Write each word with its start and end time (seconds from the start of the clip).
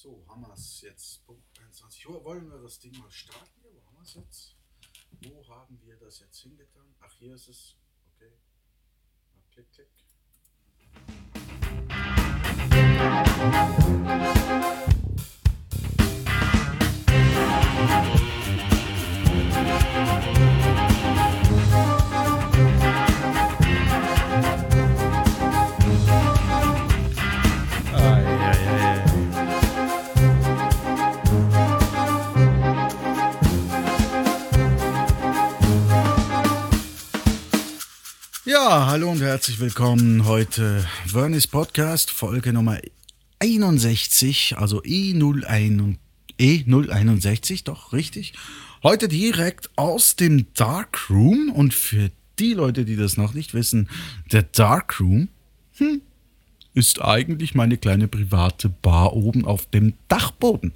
So, 0.00 0.24
haben 0.28 0.42
wir 0.42 0.52
es 0.52 0.80
jetzt. 0.82 1.26
Punkt 1.26 1.42
21 1.58 2.08
Uhr. 2.08 2.22
Wollen 2.22 2.48
wir 2.48 2.62
das 2.62 2.78
Ding 2.78 2.96
mal 2.98 3.10
starten 3.10 3.60
hier? 3.60 3.74
Wo 3.74 3.84
haben 3.84 3.96
wir 3.96 4.02
es 4.02 4.14
jetzt? 4.14 4.54
Wo 5.22 5.48
haben 5.48 5.80
wir 5.82 5.96
das 5.96 6.20
jetzt 6.20 6.38
hingetan? 6.38 6.94
Ach, 7.00 7.12
hier 7.18 7.34
ist 7.34 7.48
es. 7.48 7.74
Okay. 8.14 8.30
Mal 9.34 9.42
klick, 9.50 9.72
klick. 9.72 9.88
Ai, 20.30 20.57
Ja, 38.48 38.86
hallo 38.86 39.10
und 39.10 39.20
herzlich 39.20 39.60
willkommen. 39.60 40.24
Heute 40.24 40.82
Vernis 41.04 41.46
Podcast, 41.46 42.10
Folge 42.10 42.54
Nummer 42.54 42.78
61, 43.40 44.56
also 44.56 44.80
E01 44.80 45.78
und 45.82 45.98
E061, 46.40 47.64
doch 47.64 47.92
richtig. 47.92 48.32
Heute 48.82 49.06
direkt 49.08 49.68
aus 49.76 50.16
dem 50.16 50.46
Dark 50.54 51.10
Room 51.10 51.52
und 51.54 51.74
für 51.74 52.10
die 52.38 52.54
Leute, 52.54 52.86
die 52.86 52.96
das 52.96 53.18
noch 53.18 53.34
nicht 53.34 53.52
wissen, 53.52 53.90
der 54.32 54.44
Dark 54.44 54.98
Room 54.98 55.28
hm, 55.76 56.00
ist 56.72 57.02
eigentlich 57.02 57.54
meine 57.54 57.76
kleine 57.76 58.08
private 58.08 58.70
Bar 58.70 59.12
oben 59.12 59.44
auf 59.44 59.66
dem 59.66 59.92
Dachboden. 60.08 60.72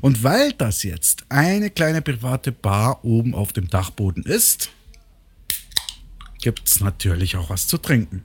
Und 0.00 0.24
weil 0.24 0.52
das 0.52 0.82
jetzt 0.82 1.26
eine 1.28 1.70
kleine 1.70 2.02
private 2.02 2.50
Bar 2.50 3.04
oben 3.04 3.36
auf 3.36 3.52
dem 3.52 3.70
Dachboden 3.70 4.24
ist, 4.24 4.72
gibt 6.40 6.68
es 6.68 6.80
natürlich 6.80 7.36
auch 7.36 7.50
was 7.50 7.66
zu 7.66 7.78
trinken. 7.78 8.22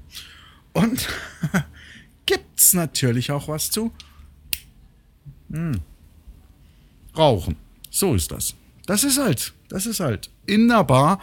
Und 0.74 1.08
gibt 2.26 2.60
es 2.60 2.74
natürlich 2.74 3.32
auch 3.32 3.48
was 3.48 3.72
zu 3.72 3.92
hm, 5.52 5.82
rauchen. 7.16 7.56
So 7.90 8.16
ist 8.16 8.32
das. 8.32 8.56
Das 8.86 9.04
ist 9.04 9.18
halt, 9.18 9.54
das 9.70 9.86
ist 9.86 10.00
halt 10.00 10.30
in 10.46 10.68
der 10.68 10.84
Bar. 10.84 11.22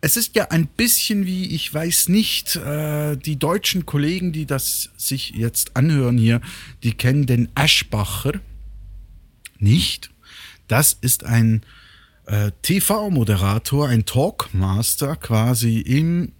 Es 0.00 0.16
ist 0.16 0.34
ja 0.36 0.50
ein 0.50 0.66
bisschen 0.66 1.26
wie, 1.26 1.54
ich 1.54 1.72
weiß 1.72 2.08
nicht, 2.08 2.56
äh, 2.56 3.16
die 3.16 3.36
deutschen 3.36 3.84
Kollegen, 3.84 4.32
die 4.32 4.46
das 4.46 4.90
sich 4.96 5.30
jetzt 5.30 5.76
anhören 5.76 6.16
hier, 6.16 6.40
die 6.82 6.92
kennen 6.92 7.26
den 7.26 7.48
Aschbacher 7.54 8.40
nicht. 9.58 10.10
Das 10.68 10.96
ist 11.00 11.24
ein 11.24 11.62
äh, 12.26 12.50
TV-Moderator, 12.62 13.88
ein 13.88 14.04
Talkmaster 14.04 15.16
quasi 15.16 15.80
im 15.80 16.32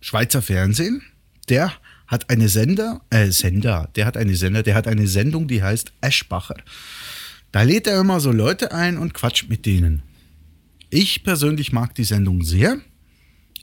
Schweizer 0.00 0.42
Fernsehen. 0.42 1.02
Der 1.48 1.72
hat 2.06 2.30
eine 2.30 2.48
Sender, 2.48 3.02
äh, 3.10 3.30
Sender, 3.30 3.90
der 3.94 4.06
hat 4.06 4.16
eine 4.16 4.34
Sender, 4.34 4.62
der 4.62 4.74
hat 4.74 4.86
eine 4.86 5.06
Sendung, 5.06 5.48
die 5.48 5.62
heißt 5.62 5.92
Eschbacher. 6.00 6.56
Da 7.52 7.62
lädt 7.62 7.86
er 7.86 8.00
immer 8.00 8.20
so 8.20 8.32
Leute 8.32 8.72
ein 8.72 8.98
und 8.98 9.14
quatscht 9.14 9.48
mit 9.48 9.66
denen. 9.66 10.02
Ich 10.90 11.22
persönlich 11.22 11.72
mag 11.72 11.94
die 11.94 12.04
Sendung 12.04 12.42
sehr. 12.44 12.78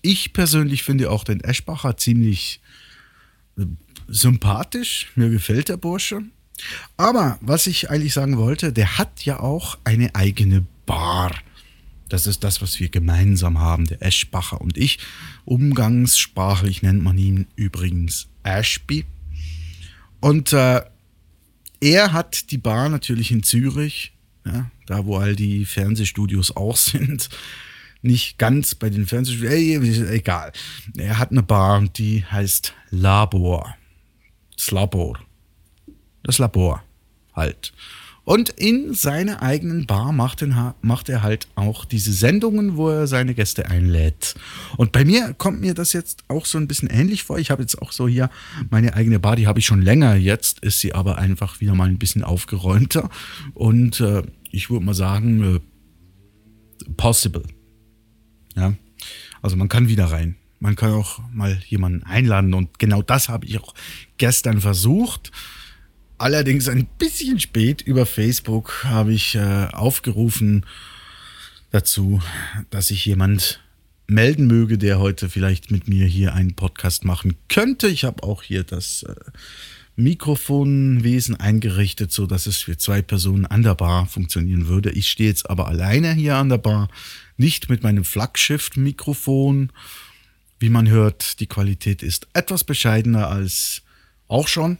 Ich 0.01 0.33
persönlich 0.33 0.83
finde 0.83 1.09
auch 1.09 1.23
den 1.23 1.41
Eschbacher 1.41 1.97
ziemlich 1.97 2.61
äh, 3.57 3.65
sympathisch. 4.07 5.11
Mir 5.15 5.29
gefällt 5.29 5.69
der 5.69 5.77
Bursche. 5.77 6.21
Aber 6.97 7.37
was 7.41 7.67
ich 7.67 7.89
eigentlich 7.89 8.13
sagen 8.13 8.37
wollte, 8.37 8.71
der 8.71 8.97
hat 8.97 9.25
ja 9.25 9.39
auch 9.39 9.77
eine 9.83 10.13
eigene 10.13 10.65
Bar. 10.85 11.31
Das 12.09 12.27
ist 12.27 12.43
das, 12.43 12.61
was 12.61 12.79
wir 12.79 12.89
gemeinsam 12.89 13.59
haben, 13.59 13.85
der 13.85 14.01
Eschbacher 14.01 14.61
und 14.61 14.77
ich. 14.77 14.99
Umgangssprachlich 15.43 16.81
nennt 16.81 17.03
man 17.03 17.17
ihn 17.17 17.47
übrigens 17.55 18.27
Ashby. 18.43 19.05
Und 20.19 20.53
äh, 20.53 20.81
er 21.81 22.13
hat 22.13 22.51
die 22.51 22.57
Bar 22.57 22.89
natürlich 22.89 23.31
in 23.31 23.43
Zürich, 23.43 24.13
ja, 24.45 24.69
da 24.85 25.05
wo 25.05 25.17
all 25.17 25.35
die 25.35 25.65
Fernsehstudios 25.65 26.55
auch 26.55 26.77
sind. 26.77 27.29
Nicht 28.01 28.37
ganz 28.37 28.75
bei 28.75 28.91
den 28.91 29.07
Fernsehstudios, 29.07 29.97
egal. 30.09 30.51
Er 30.95 31.17
hat 31.17 31.31
eine 31.31 31.41
Bar, 31.41 31.81
die 31.87 32.23
heißt 32.23 32.73
Labor. 32.91 33.75
Das 34.55 34.69
Labor. 34.69 35.19
Das 36.21 36.37
Labor 36.37 36.83
halt. 37.35 37.73
Und 38.25 38.49
in 38.49 38.93
seiner 38.95 39.43
eigenen 39.43 39.85
Bar 39.85 40.11
macht, 40.11 40.41
er- 40.41 40.75
macht 40.81 41.09
er 41.09 41.21
halt 41.21 41.47
auch 41.53 41.85
diese 41.85 42.11
Sendungen, 42.11 42.75
wo 42.75 42.89
er 42.89 43.05
seine 43.05 43.35
Gäste 43.35 43.69
einlädt. 43.69 44.33
Und 44.77 44.91
bei 44.91 45.05
mir 45.05 45.33
kommt 45.35 45.61
mir 45.61 45.75
das 45.75 45.93
jetzt 45.93 46.23
auch 46.27 46.45
so 46.47 46.57
ein 46.57 46.67
bisschen 46.67 46.89
ähnlich 46.89 47.23
vor. 47.23 47.37
Ich 47.37 47.51
habe 47.51 47.61
jetzt 47.61 47.79
auch 47.81 47.91
so 47.91 48.07
hier 48.07 48.31
meine 48.71 48.95
eigene 48.95 49.19
Bar, 49.19 49.35
die 49.35 49.45
habe 49.45 49.59
ich 49.59 49.65
schon 49.67 49.83
länger. 49.83 50.15
Jetzt 50.15 50.59
ist 50.61 50.79
sie 50.79 50.93
aber 50.95 51.19
einfach 51.19 51.61
wieder 51.61 51.75
mal 51.75 51.87
ein 51.87 51.99
bisschen 51.99 52.23
aufgeräumter. 52.23 53.11
Und 53.53 53.99
äh, 53.99 54.23
ich 54.51 54.71
würde 54.71 54.85
mal 54.85 54.95
sagen, 54.95 55.57
äh, 55.57 55.59
possible. 56.97 57.43
Ja, 58.55 58.73
also 59.43 59.55
man 59.55 59.69
kann 59.69 59.87
wieder 59.87 60.05
rein. 60.05 60.35
Man 60.59 60.75
kann 60.75 60.93
auch 60.93 61.19
mal 61.31 61.59
jemanden 61.67 62.03
einladen 62.03 62.53
und 62.55 62.79
genau 62.79 63.01
das 63.03 63.29
habe 63.29 63.45
ich 63.45 63.59
auch 63.59 63.73
gestern 64.17 64.61
versucht. 64.61 65.31
Allerdings 66.17 66.69
ein 66.69 66.85
bisschen 66.97 67.39
spät 67.39 67.81
über 67.81 68.05
Facebook 68.05 68.85
habe 68.85 69.13
ich 69.13 69.35
äh, 69.35 69.67
aufgerufen 69.71 70.65
dazu, 71.71 72.21
dass 72.69 72.87
sich 72.87 73.05
jemand 73.05 73.59
melden 74.07 74.47
möge, 74.47 74.77
der 74.77 74.99
heute 74.99 75.29
vielleicht 75.29 75.71
mit 75.71 75.89
mir 75.89 76.05
hier 76.05 76.33
einen 76.33 76.55
Podcast 76.55 77.03
machen 77.03 77.35
könnte. 77.49 77.87
Ich 77.87 78.05
habe 78.05 78.23
auch 78.23 78.43
hier 78.43 78.63
das 78.63 79.03
äh, 79.03 79.15
Mikrofonwesen 79.97 81.35
eingerichtet, 81.35 82.13
so 82.13 82.27
dass 82.27 82.47
es 82.47 82.57
für 82.57 82.77
zwei 82.77 83.01
Personen 83.01 83.45
an 83.45 83.63
der 83.63 83.75
Bar 83.75 84.05
funktionieren 84.05 84.67
würde. 84.67 84.91
Ich 84.91 85.09
stehe 85.09 85.29
jetzt 85.29 85.49
aber 85.49 85.67
alleine 85.67 86.13
hier 86.13 86.35
an 86.37 86.47
der 86.49 86.59
Bar, 86.59 86.87
nicht 87.35 87.69
mit 87.69 87.83
meinem 87.83 88.05
Flaggschiff-Mikrofon. 88.05 89.71
Wie 90.59 90.69
man 90.69 90.87
hört, 90.87 91.41
die 91.41 91.47
Qualität 91.47 92.03
ist 92.03 92.27
etwas 92.33 92.63
bescheidener 92.63 93.27
als 93.27 93.81
auch 94.29 94.47
schon. 94.47 94.77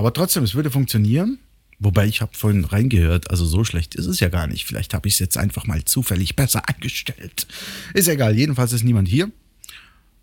Aber 0.00 0.14
trotzdem, 0.14 0.44
es 0.44 0.54
würde 0.54 0.70
funktionieren. 0.70 1.38
Wobei 1.78 2.06
ich 2.06 2.22
habe 2.22 2.34
vorhin 2.34 2.64
reingehört, 2.64 3.30
also 3.30 3.44
so 3.44 3.64
schlecht 3.64 3.94
ist 3.94 4.06
es 4.06 4.18
ja 4.18 4.30
gar 4.30 4.46
nicht. 4.46 4.64
Vielleicht 4.64 4.94
habe 4.94 5.06
ich 5.06 5.12
es 5.12 5.20
jetzt 5.20 5.36
einfach 5.36 5.66
mal 5.66 5.84
zufällig 5.84 6.36
besser 6.36 6.66
eingestellt. 6.66 7.46
Ist 7.92 8.08
egal, 8.08 8.34
jedenfalls 8.34 8.72
ist 8.72 8.82
niemand 8.82 9.08
hier. 9.08 9.30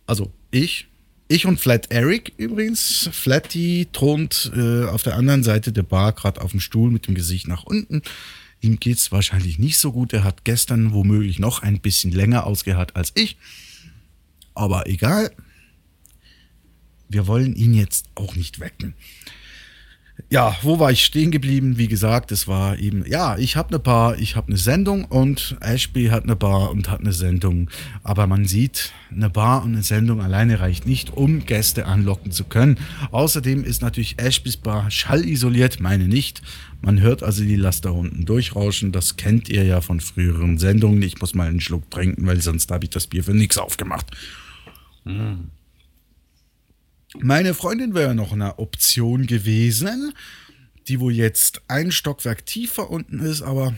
Also 0.07 0.33
ich. 0.49 0.87
Ich 1.27 1.45
und 1.45 1.59
Flat 1.59 1.91
Eric 1.91 2.33
übrigens. 2.37 3.07
Flatty 3.11 3.87
thront 3.93 4.51
äh, 4.55 4.85
auf 4.85 5.03
der 5.03 5.15
anderen 5.15 5.43
Seite 5.43 5.71
der 5.71 5.83
Bar, 5.83 6.13
gerade 6.13 6.41
auf 6.41 6.49
dem 6.49 6.59
Stuhl 6.59 6.89
mit 6.89 7.05
dem 7.05 7.13
Gesicht 7.13 7.47
nach 7.47 7.63
unten. 7.63 8.01
Ihm 8.61 8.79
geht 8.79 8.97
es 8.97 9.11
wahrscheinlich 9.11 9.59
nicht 9.59 9.77
so 9.77 9.91
gut. 9.91 10.11
Er 10.11 10.23
hat 10.23 10.43
gestern 10.43 10.91
womöglich 10.91 11.37
noch 11.37 11.61
ein 11.61 11.81
bisschen 11.81 12.11
länger 12.11 12.47
ausgeharrt 12.47 12.95
als 12.95 13.11
ich. 13.13 13.37
Aber 14.55 14.87
egal. 14.87 15.29
Wir 17.09 17.27
wollen 17.27 17.55
ihn 17.55 17.75
jetzt 17.75 18.07
auch 18.15 18.35
nicht 18.35 18.59
wecken. 18.59 18.95
Ja, 20.29 20.57
wo 20.61 20.79
war 20.79 20.91
ich 20.91 21.05
stehen 21.05 21.31
geblieben? 21.31 21.77
Wie 21.77 21.87
gesagt, 21.87 22.31
es 22.31 22.47
war 22.47 22.77
eben, 22.79 23.05
ja, 23.07 23.37
ich 23.37 23.55
habe 23.55 23.69
eine 23.69 23.79
Bar, 23.79 24.17
ich 24.17 24.35
habe 24.35 24.47
eine 24.47 24.57
Sendung 24.57 25.05
und 25.05 25.55
Ashby 25.61 26.07
hat 26.07 26.23
eine 26.23 26.35
Bar 26.35 26.71
und 26.71 26.89
hat 26.89 26.99
eine 26.99 27.13
Sendung. 27.13 27.69
Aber 28.03 28.27
man 28.27 28.45
sieht, 28.45 28.91
eine 29.11 29.29
Bar 29.29 29.63
und 29.63 29.73
eine 29.73 29.83
Sendung 29.83 30.21
alleine 30.21 30.59
reicht 30.59 30.85
nicht, 30.85 31.15
um 31.15 31.45
Gäste 31.45 31.85
anlocken 31.85 32.31
zu 32.31 32.43
können. 32.43 32.77
Außerdem 33.11 33.63
ist 33.63 33.81
natürlich 33.81 34.19
Ashbys 34.19 34.57
Bar 34.57 34.91
schallisoliert, 34.91 35.79
meine 35.79 36.07
nicht. 36.07 36.41
Man 36.81 36.99
hört 36.99 37.23
also 37.23 37.43
die 37.43 37.55
Laster 37.55 37.93
unten 37.93 38.25
durchrauschen. 38.25 38.91
Das 38.91 39.17
kennt 39.17 39.49
ihr 39.49 39.63
ja 39.63 39.81
von 39.81 39.99
früheren 39.99 40.57
Sendungen. 40.57 41.01
Ich 41.03 41.21
muss 41.21 41.35
mal 41.35 41.47
einen 41.47 41.61
Schluck 41.61 41.89
trinken, 41.89 42.25
weil 42.25 42.41
sonst 42.41 42.69
habe 42.71 42.85
ich 42.85 42.89
das 42.89 43.07
Bier 43.07 43.23
für 43.23 43.33
nichts 43.33 43.57
aufgemacht. 43.57 44.07
Meine 47.15 47.53
Freundin 47.53 47.93
wäre 47.93 48.15
noch 48.15 48.33
eine 48.33 48.59
Option 48.59 49.27
gewesen, 49.27 50.13
die 50.87 50.99
wohl 50.99 51.13
jetzt 51.13 51.61
ein 51.67 51.91
Stockwerk 51.91 52.45
tiefer 52.45 52.89
unten 52.89 53.19
ist, 53.19 53.41
aber 53.41 53.75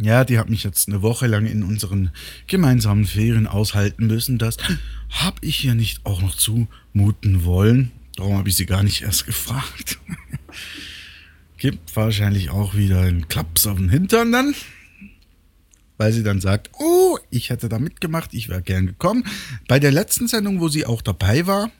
ja, 0.00 0.24
die 0.24 0.38
hat 0.38 0.48
mich 0.48 0.62
jetzt 0.62 0.88
eine 0.88 1.02
Woche 1.02 1.26
lang 1.26 1.46
in 1.46 1.62
unseren 1.62 2.10
gemeinsamen 2.46 3.04
Ferien 3.04 3.46
aushalten 3.46 4.06
müssen. 4.06 4.38
Das 4.38 4.56
habe 5.10 5.38
ich 5.40 5.64
ihr 5.64 5.74
nicht 5.74 6.06
auch 6.06 6.22
noch 6.22 6.36
zumuten 6.36 7.44
wollen. 7.44 7.90
Darum 8.16 8.36
habe 8.36 8.48
ich 8.48 8.56
sie 8.56 8.66
gar 8.66 8.82
nicht 8.82 9.02
erst 9.02 9.26
gefragt. 9.26 9.98
Gibt 11.56 11.96
wahrscheinlich 11.96 12.50
auch 12.50 12.74
wieder 12.74 13.00
einen 13.00 13.26
Klaps 13.26 13.66
auf 13.66 13.78
den 13.78 13.88
Hintern 13.88 14.30
dann. 14.30 14.54
Weil 15.96 16.12
sie 16.12 16.22
dann 16.22 16.40
sagt, 16.40 16.70
oh, 16.78 17.18
ich 17.30 17.50
hätte 17.50 17.68
da 17.68 17.80
mitgemacht, 17.80 18.34
ich 18.34 18.48
wäre 18.48 18.62
gern 18.62 18.86
gekommen. 18.86 19.24
Bei 19.66 19.80
der 19.80 19.90
letzten 19.90 20.28
Sendung, 20.28 20.60
wo 20.60 20.68
sie 20.68 20.86
auch 20.86 21.02
dabei 21.02 21.48
war, 21.48 21.72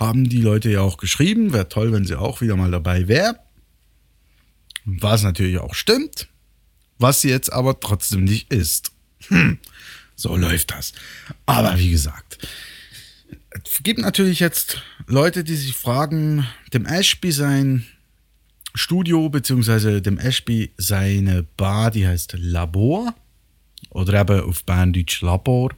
haben 0.00 0.28
die 0.28 0.40
Leute 0.40 0.70
ja 0.70 0.80
auch 0.80 0.96
geschrieben, 0.96 1.52
wäre 1.52 1.68
toll, 1.68 1.92
wenn 1.92 2.06
sie 2.06 2.18
auch 2.18 2.40
wieder 2.40 2.56
mal 2.56 2.70
dabei 2.70 3.06
wäre. 3.06 3.38
Was 4.86 5.22
natürlich 5.22 5.58
auch 5.58 5.74
stimmt, 5.74 6.28
was 6.98 7.20
sie 7.20 7.28
jetzt 7.28 7.52
aber 7.52 7.78
trotzdem 7.78 8.24
nicht 8.24 8.50
ist. 8.50 8.92
Hm, 9.28 9.58
so 10.16 10.36
läuft 10.36 10.70
das. 10.72 10.94
Aber 11.44 11.78
wie 11.78 11.90
gesagt, 11.90 12.38
es 13.64 13.82
gibt 13.82 14.00
natürlich 14.00 14.40
jetzt 14.40 14.82
Leute, 15.06 15.44
die 15.44 15.54
sich 15.54 15.74
fragen, 15.74 16.46
dem 16.72 16.86
Ashby 16.86 17.30
sein 17.30 17.84
Studio, 18.74 19.28
beziehungsweise 19.28 20.00
dem 20.00 20.18
Ashby 20.18 20.72
seine 20.78 21.42
Bar, 21.42 21.90
die 21.90 22.06
heißt 22.06 22.34
Labor. 22.38 23.14
Oder 23.90 24.20
eben 24.20 24.40
auf 24.40 24.64
Berndeutsch 24.64 25.20
Labor. 25.20 25.70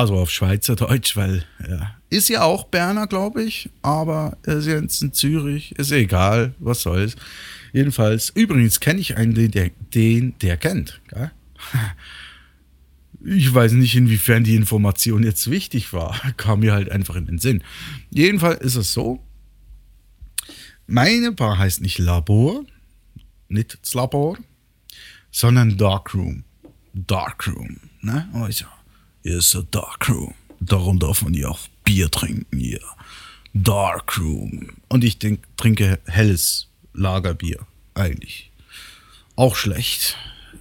Also 0.00 0.16
auf 0.16 0.30
Schweizerdeutsch, 0.30 1.14
weil 1.14 1.44
ja, 1.68 1.94
ist 2.08 2.30
ja 2.30 2.42
auch 2.42 2.64
Berner, 2.64 3.06
glaube 3.06 3.42
ich, 3.42 3.68
aber 3.82 4.38
er 4.44 4.54
ist 4.54 4.66
jetzt 4.66 5.02
in 5.02 5.12
Zürich, 5.12 5.72
ist 5.72 5.92
egal, 5.92 6.54
was 6.58 6.80
soll's. 6.80 7.16
Jedenfalls, 7.74 8.30
übrigens 8.30 8.80
kenne 8.80 8.98
ich 8.98 9.18
einen, 9.18 9.34
den 9.34 9.50
der, 9.50 9.70
den 9.92 10.38
der 10.38 10.56
kennt. 10.56 11.02
Gell? 11.08 11.30
Ich 13.22 13.52
weiß 13.52 13.72
nicht, 13.72 13.94
inwiefern 13.94 14.42
die 14.42 14.54
Information 14.54 15.22
jetzt 15.22 15.50
wichtig 15.50 15.92
war. 15.92 16.18
Kam 16.38 16.60
mir 16.60 16.72
halt 16.72 16.90
einfach 16.90 17.16
in 17.16 17.26
den 17.26 17.38
Sinn. 17.38 17.62
Jedenfalls 18.08 18.62
ist 18.62 18.76
es 18.76 18.94
so, 18.94 19.22
meine 20.86 21.32
Bar 21.32 21.58
heißt 21.58 21.82
nicht 21.82 21.98
Labor, 21.98 22.64
nicht 23.48 23.78
das 23.82 23.92
Labor, 23.92 24.38
sondern 25.30 25.76
Darkroom. 25.76 26.44
Darkroom, 26.94 27.76
ne? 28.00 28.30
Also, 28.32 28.64
hier 28.64 28.79
ist 29.22 29.54
ein 29.54 29.66
Darkroom. 29.70 30.34
Darum 30.60 30.98
darf 30.98 31.22
man 31.22 31.34
ja 31.34 31.48
auch 31.48 31.60
Bier 31.84 32.10
trinken 32.10 32.58
hier. 32.58 32.80
Darkroom. 33.54 34.68
Und 34.88 35.04
ich 35.04 35.18
denk, 35.18 35.44
trinke 35.56 35.98
helles 36.06 36.68
Lagerbier, 36.92 37.66
eigentlich. 37.94 38.50
Auch 39.36 39.56
schlecht, 39.56 40.16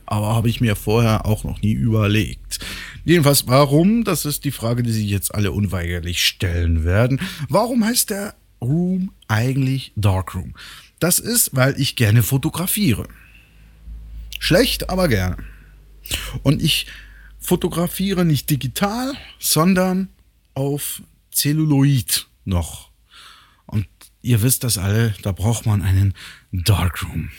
aber 0.06 0.36
habe 0.36 0.50
ich 0.50 0.62
mir 0.62 0.76
vorher 0.76 1.26
auch 1.26 1.44
noch 1.44 1.62
nie 1.62 1.74
überlegt. 1.74 2.60
Jedenfalls, 3.06 3.48
warum? 3.48 4.04
Das 4.04 4.26
ist 4.26 4.46
die 4.46 4.52
Frage, 4.52 4.84
die 4.84 4.92
sich 4.92 5.10
jetzt 5.10 5.34
alle 5.34 5.52
unweigerlich 5.52 6.26
stellen 6.26 6.84
werden. 6.84 7.22
Warum 7.48 7.84
heißt 7.84 8.10
der 8.10 8.36
Room 8.62 9.12
eigentlich 9.28 9.92
Darkroom? 9.96 10.56
Das 11.00 11.20
ist, 11.20 11.56
weil 11.56 11.80
ich 11.80 11.96
gerne 11.96 12.24
fotografiere. 12.24 13.08
Schlecht, 14.40 14.90
aber 14.90 15.08
gerne. 15.08 15.38
Und 16.44 16.62
ich 16.62 16.88
fotografiere 17.50 18.26
nicht 18.26 18.52
digital, 18.52 19.14
sondern 19.40 20.10
auf 20.54 21.02
Celluloid 21.34 22.28
noch. 22.46 22.92
Und 23.66 23.88
ihr 24.22 24.44
wisst 24.44 24.64
das 24.64 24.78
alle, 24.78 25.16
da 25.24 25.32
braucht 25.32 25.66
man 25.66 25.82
einen 25.82 26.14
Darkroom. 26.52 27.32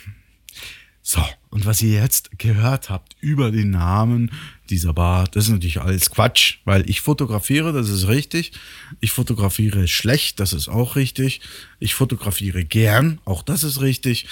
So, 1.01 1.25
und 1.51 1.65
was 1.65 1.81
ihr 1.81 1.93
jetzt 1.93 2.41
gehört 2.41 2.91
habt 2.91 3.15
über 3.21 3.53
den 3.53 3.71
Namen 3.71 4.33
dieser 4.69 4.95
Bar, 4.95 5.29
das 5.29 5.45
ist 5.45 5.51
natürlich 5.51 5.81
alles 5.81 6.11
Quatsch, 6.11 6.59
weil 6.65 6.91
ich 6.91 7.03
fotografiere, 7.03 7.73
das 7.73 7.89
ist 7.89 8.09
richtig. 8.09 8.51
Ich 8.99 9.13
fotografiere 9.13 9.87
schlecht, 9.87 10.41
das 10.41 10.53
ist 10.53 10.67
auch 10.67 10.97
richtig. 10.97 11.41
Ich 11.79 11.95
fotografiere 11.95 12.65
gern, 12.65 13.21
auch 13.25 13.45
das 13.45 13.63
ist 13.63 13.81
richtig. 13.81 14.27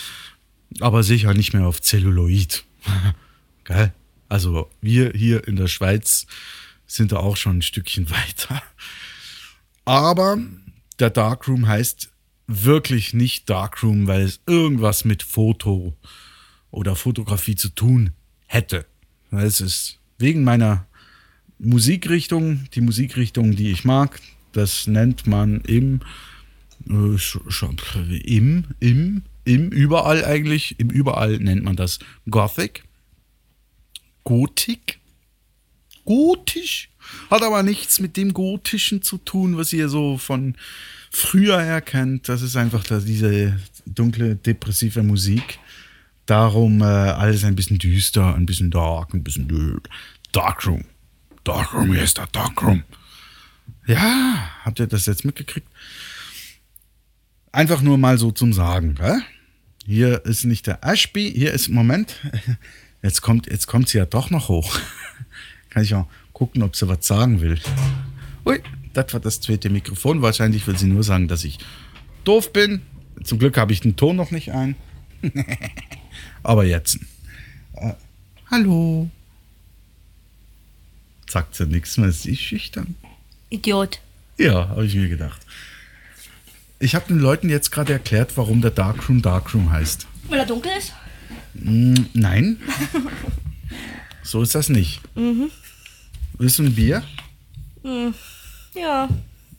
Aber 0.80 1.04
sicher 1.04 1.34
nicht 1.34 1.52
mehr 1.52 1.68
auf 1.68 1.80
Celluloid. 1.80 2.64
Geil. 3.62 3.92
Also 4.28 4.70
wir 4.80 5.12
hier 5.14 5.46
in 5.46 5.56
der 5.56 5.68
Schweiz 5.68 6.26
sind 6.86 7.12
da 7.12 7.18
auch 7.18 7.36
schon 7.36 7.58
ein 7.58 7.62
Stückchen 7.62 8.10
weiter. 8.10 8.62
Aber 9.84 10.38
der 10.98 11.10
Darkroom 11.10 11.66
heißt 11.66 12.10
wirklich 12.46 13.14
nicht 13.14 13.48
Darkroom, 13.48 14.06
weil 14.06 14.22
es 14.22 14.40
irgendwas 14.46 15.04
mit 15.04 15.22
Foto 15.22 15.94
oder 16.70 16.96
Fotografie 16.96 17.56
zu 17.56 17.68
tun 17.70 18.12
hätte. 18.46 18.86
Es 19.30 19.60
ist 19.60 19.98
wegen 20.18 20.44
meiner 20.44 20.86
Musikrichtung, 21.58 22.68
die 22.74 22.80
Musikrichtung, 22.80 23.54
die 23.54 23.70
ich 23.70 23.84
mag, 23.84 24.20
das 24.52 24.86
nennt 24.86 25.26
man 25.26 25.60
im, 25.62 26.00
äh, 26.88 27.16
im, 28.24 28.64
im, 28.80 29.22
im, 29.44 29.70
überall 29.70 30.24
eigentlich, 30.24 30.78
im 30.78 30.90
überall 30.90 31.38
nennt 31.38 31.64
man 31.64 31.76
das 31.76 31.98
Gothic. 32.30 32.84
Gotik. 34.24 34.98
Gotisch. 36.04 36.90
Hat 37.30 37.42
aber 37.42 37.62
nichts 37.62 38.00
mit 38.00 38.16
dem 38.16 38.32
Gotischen 38.34 39.02
zu 39.02 39.18
tun, 39.18 39.56
was 39.56 39.72
ihr 39.72 39.88
so 39.88 40.18
von 40.18 40.56
früher 41.10 41.60
her 41.60 41.80
kennt. 41.80 42.28
Das 42.28 42.42
ist 42.42 42.56
einfach 42.56 42.84
diese 42.84 43.58
dunkle, 43.86 44.36
depressive 44.36 45.02
Musik. 45.02 45.58
Darum 46.26 46.82
äh, 46.82 46.84
alles 46.84 47.44
ein 47.44 47.56
bisschen 47.56 47.78
düster, 47.78 48.34
ein 48.34 48.46
bisschen 48.46 48.70
dark, 48.70 49.14
ein 49.14 49.24
bisschen 49.24 49.48
blöd. 49.48 49.88
Darkroom. 50.32 50.84
Darkroom, 51.44 51.92
hier 51.92 52.02
ist 52.02 52.18
der 52.18 52.26
Darkroom. 52.26 52.84
Ja, 53.86 54.50
habt 54.64 54.80
ihr 54.80 54.86
das 54.86 55.06
jetzt 55.06 55.24
mitgekriegt? 55.24 55.68
Einfach 57.52 57.80
nur 57.80 57.96
mal 57.96 58.18
so 58.18 58.30
zum 58.30 58.52
Sagen. 58.52 58.94
Gell? 58.94 59.22
Hier 59.86 60.24
ist 60.26 60.44
nicht 60.44 60.66
der 60.66 60.84
Ashby, 60.84 61.32
hier 61.34 61.52
ist, 61.54 61.68
Moment, 61.68 62.16
jetzt 63.02 63.22
kommt 63.22 63.50
jetzt 63.50 63.66
kommt 63.66 63.88
sie 63.88 63.98
ja 63.98 64.06
doch 64.06 64.30
noch 64.30 64.48
hoch. 64.48 64.78
Kann 65.70 65.82
ich 65.82 65.94
auch 65.94 66.06
gucken, 66.32 66.62
ob 66.62 66.76
sie 66.76 66.88
was 66.88 67.06
sagen 67.06 67.40
will. 67.40 67.58
Ui, 68.46 68.62
das 68.94 69.12
war 69.12 69.20
das 69.20 69.40
zweite 69.40 69.70
Mikrofon. 69.70 70.22
Wahrscheinlich 70.22 70.66
will 70.66 70.78
sie 70.78 70.86
nur 70.86 71.02
sagen, 71.02 71.28
dass 71.28 71.44
ich 71.44 71.58
doof 72.24 72.52
bin. 72.52 72.82
Zum 73.24 73.38
Glück 73.38 73.56
habe 73.56 73.72
ich 73.72 73.80
den 73.80 73.96
Ton 73.96 74.16
noch 74.16 74.30
nicht 74.30 74.52
ein. 74.52 74.76
Aber 76.42 76.64
jetzt. 76.64 76.98
Äh, 77.74 77.94
hallo. 78.50 79.10
Sagt 81.28 81.56
sie 81.56 81.66
nichts 81.66 81.96
mehr, 81.98 82.10
sie 82.12 82.32
ist 82.32 82.40
schüchtern. 82.40 82.94
Idiot. 83.50 84.00
Ja, 84.38 84.68
habe 84.68 84.86
ich 84.86 84.94
mir 84.94 85.08
gedacht. 85.08 85.40
Ich 86.78 86.94
habe 86.94 87.08
den 87.08 87.18
Leuten 87.18 87.50
jetzt 87.50 87.70
gerade 87.70 87.92
erklärt, 87.92 88.36
warum 88.36 88.62
der 88.62 88.70
Darkroom 88.70 89.20
Darkroom 89.20 89.70
heißt. 89.70 90.06
Weil 90.28 90.38
er 90.38 90.46
dunkel 90.46 90.70
ist? 90.78 90.92
Mm, 91.54 91.94
nein. 92.14 92.58
so 94.22 94.42
ist 94.42 94.54
das 94.54 94.68
nicht. 94.68 95.00
Mhm. 95.16 95.50
Willst 96.38 96.58
du 96.58 96.64
ein 96.64 96.74
Bier? 96.74 97.02
Ja. 98.74 99.08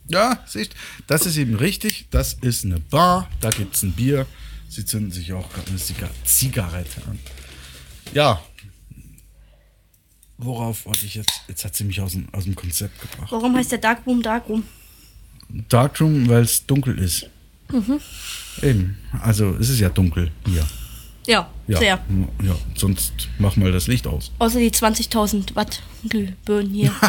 Ja, 0.08 0.44
siehst 0.46 0.74
das 1.06 1.26
ist 1.26 1.36
eben 1.36 1.54
richtig. 1.54 2.06
Das 2.10 2.34
ist 2.40 2.64
eine 2.64 2.80
Bar, 2.80 3.28
da 3.40 3.50
gibt 3.50 3.76
es 3.76 3.82
ein 3.82 3.92
Bier. 3.92 4.26
Sie 4.68 4.84
zünden 4.84 5.10
sich 5.10 5.32
auch 5.32 5.52
gerade 5.52 5.68
eine 5.68 5.78
Ziga 5.78 6.08
Zigarette 6.24 7.02
an. 7.06 7.18
Ja. 8.12 8.42
Worauf 10.38 10.86
wollte 10.86 11.06
ich 11.06 11.14
jetzt? 11.16 11.42
Jetzt 11.48 11.64
hat 11.64 11.76
sie 11.76 11.84
mich 11.84 12.00
aus 12.00 12.12
dem, 12.12 12.28
aus 12.32 12.44
dem 12.44 12.54
Konzept 12.54 13.00
gebracht. 13.00 13.30
Warum 13.30 13.54
heißt 13.56 13.72
der 13.72 13.78
Darkroom 13.78 14.22
Darkroom? 14.22 14.64
Darkroom, 15.68 16.28
weil 16.28 16.42
es 16.42 16.64
dunkel 16.66 16.98
ist. 16.98 17.28
Eben. 18.62 18.98
Also 19.20 19.56
es 19.56 19.68
ist 19.68 19.80
ja 19.80 19.88
dunkel 19.88 20.30
hier. 20.46 20.66
Ja, 21.26 21.50
Ja, 21.68 21.78
sehr. 21.78 22.04
ja. 22.42 22.56
Sonst 22.74 23.28
machen 23.38 23.62
wir 23.64 23.72
das 23.72 23.86
Licht 23.86 24.06
aus. 24.06 24.32
Außer 24.38 24.58
die 24.58 24.70
20.000 24.70 25.54
Watt 25.54 25.82
Glühbirnen 26.08 26.72
hier. 26.72 26.94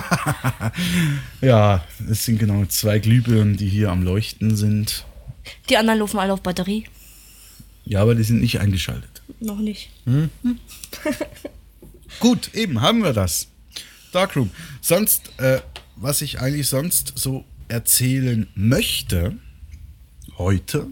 Ja, 1.41 1.83
es 2.09 2.25
sind 2.25 2.39
genau 2.39 2.65
zwei 2.65 2.99
Glühbirnen, 2.99 3.57
die 3.57 3.67
hier 3.67 3.89
am 3.89 4.03
Leuchten 4.03 4.55
sind. 4.55 5.05
Die 5.69 5.77
anderen 5.77 5.99
laufen 5.99 6.19
alle 6.19 6.33
auf 6.33 6.41
Batterie. 6.41 6.85
Ja, 7.85 8.01
aber 8.01 8.15
die 8.15 8.23
sind 8.23 8.41
nicht 8.41 8.59
eingeschaltet. 8.59 9.21
Noch 9.39 9.57
nicht. 9.57 9.89
Gut, 12.19 12.53
eben 12.53 12.81
haben 12.81 13.03
wir 13.03 13.13
das. 13.13 13.47
Darkroom. 14.11 14.51
Sonst, 14.81 15.31
äh, 15.39 15.61
was 15.95 16.21
ich 16.21 16.39
eigentlich 16.39 16.67
sonst 16.67 17.13
so 17.15 17.45
erzählen 17.69 18.47
möchte, 18.53 19.37
heute, 20.37 20.87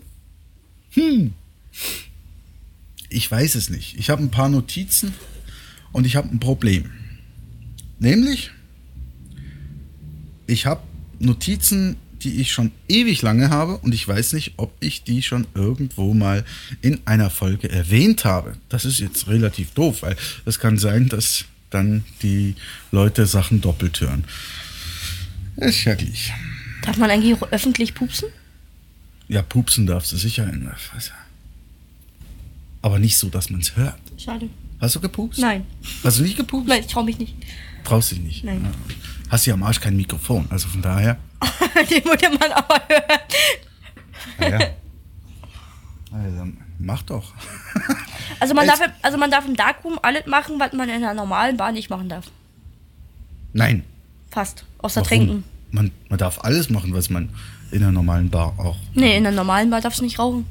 hm, 0.91 1.33
ich 3.09 3.29
weiß 3.29 3.55
es 3.55 3.69
nicht. 3.69 3.97
Ich 3.97 4.09
habe 4.09 4.23
ein 4.23 4.31
paar 4.31 4.49
Notizen 4.49 5.13
und 5.91 6.05
ich 6.05 6.15
habe 6.15 6.29
ein 6.29 6.39
Problem. 6.39 6.91
Nämlich, 7.99 8.51
ich 10.47 10.65
habe 10.65 10.81
Notizen, 11.19 11.97
die 12.21 12.41
ich 12.41 12.51
schon 12.51 12.71
ewig 12.87 13.21
lange 13.21 13.49
habe 13.49 13.77
und 13.77 13.93
ich 13.93 14.07
weiß 14.07 14.33
nicht, 14.33 14.53
ob 14.57 14.73
ich 14.79 15.03
die 15.03 15.21
schon 15.21 15.47
irgendwo 15.53 16.13
mal 16.13 16.45
in 16.81 16.99
einer 17.05 17.29
Folge 17.29 17.69
erwähnt 17.69 18.25
habe. 18.25 18.57
Das 18.67 18.85
ist 18.85 18.99
jetzt 18.99 19.27
relativ 19.27 19.71
doof, 19.71 20.01
weil 20.01 20.15
es 20.45 20.59
kann 20.59 20.77
sein, 20.77 21.09
dass 21.09 21.45
dann 21.69 22.03
die 22.21 22.55
Leute 22.91 23.25
Sachen 23.25 23.61
doppelt 23.61 24.01
hören. 24.01 24.25
Ist 25.57 25.77
schrecklich. 25.77 26.33
Darf 26.83 26.97
man 26.97 27.09
eigentlich 27.09 27.41
öffentlich 27.51 27.93
pupsen? 27.93 28.29
Ja, 29.27 29.41
pupsen 29.41 29.85
darfst 29.85 30.11
du 30.11 30.17
sicher 30.17 30.51
in 30.51 30.63
der 30.63 30.75
Fresse. 30.75 31.11
Aber 32.81 32.99
nicht 32.99 33.17
so, 33.17 33.29
dass 33.29 33.49
man 33.49 33.59
es 33.61 33.75
hört. 33.75 33.99
Schade. 34.17 34.49
Hast 34.79 34.95
du 34.95 34.99
gepupst? 35.01 35.39
Nein. 35.39 35.65
Hast 36.03 36.19
du 36.19 36.23
nicht 36.23 36.37
gepupst? 36.37 36.67
Nein, 36.69 36.81
ich 36.81 36.87
trau 36.87 37.03
mich 37.03 37.19
nicht. 37.19 37.35
Traust 37.83 38.11
dich 38.11 38.19
nicht. 38.21 38.43
Nein. 38.43 38.61
Ja. 38.63 38.71
Hast 39.29 39.45
ja 39.45 39.53
am 39.53 39.63
Arsch 39.63 39.79
kein 39.81 39.95
Mikrofon. 39.97 40.45
Also 40.49 40.67
von 40.69 40.81
daher. 40.81 41.17
Den 41.89 42.03
würde 42.05 42.29
man 42.39 42.51
aber 42.51 42.81
hören. 42.87 43.19
Ja. 44.51 44.59
ja. 44.59 44.67
Also, 46.11 46.47
mach 46.79 47.01
doch. 47.03 47.33
Also 48.39 48.53
man, 48.53 48.65
darf, 48.67 48.79
im- 48.79 48.91
also 49.01 49.17
man 49.17 49.29
darf 49.31 49.45
im 49.45 49.55
Darkroom 49.55 49.99
alles 50.01 50.25
machen, 50.25 50.55
was 50.59 50.71
man 50.71 50.87
in 50.87 50.95
einer 50.95 51.13
normalen 51.13 51.57
Bar 51.57 51.71
nicht 51.73 51.89
machen 51.89 52.07
darf. 52.09 52.31
Nein. 53.53 53.83
Fast. 54.31 54.63
Außer 54.77 55.01
Warum? 55.01 55.07
trinken. 55.07 55.43
Man, 55.71 55.91
man 56.09 56.17
darf 56.19 56.39
alles 56.43 56.69
machen, 56.69 56.93
was 56.93 57.09
man 57.09 57.29
in 57.71 57.83
einer 57.83 57.91
normalen 57.91 58.29
Bar 58.29 58.53
auch. 58.57 58.77
Nee, 58.93 59.17
in 59.17 59.27
einer 59.27 59.35
normalen 59.35 59.69
Bar 59.69 59.81
darfst 59.81 59.99
du 59.99 60.03
nicht 60.05 60.17
rauchen. 60.19 60.45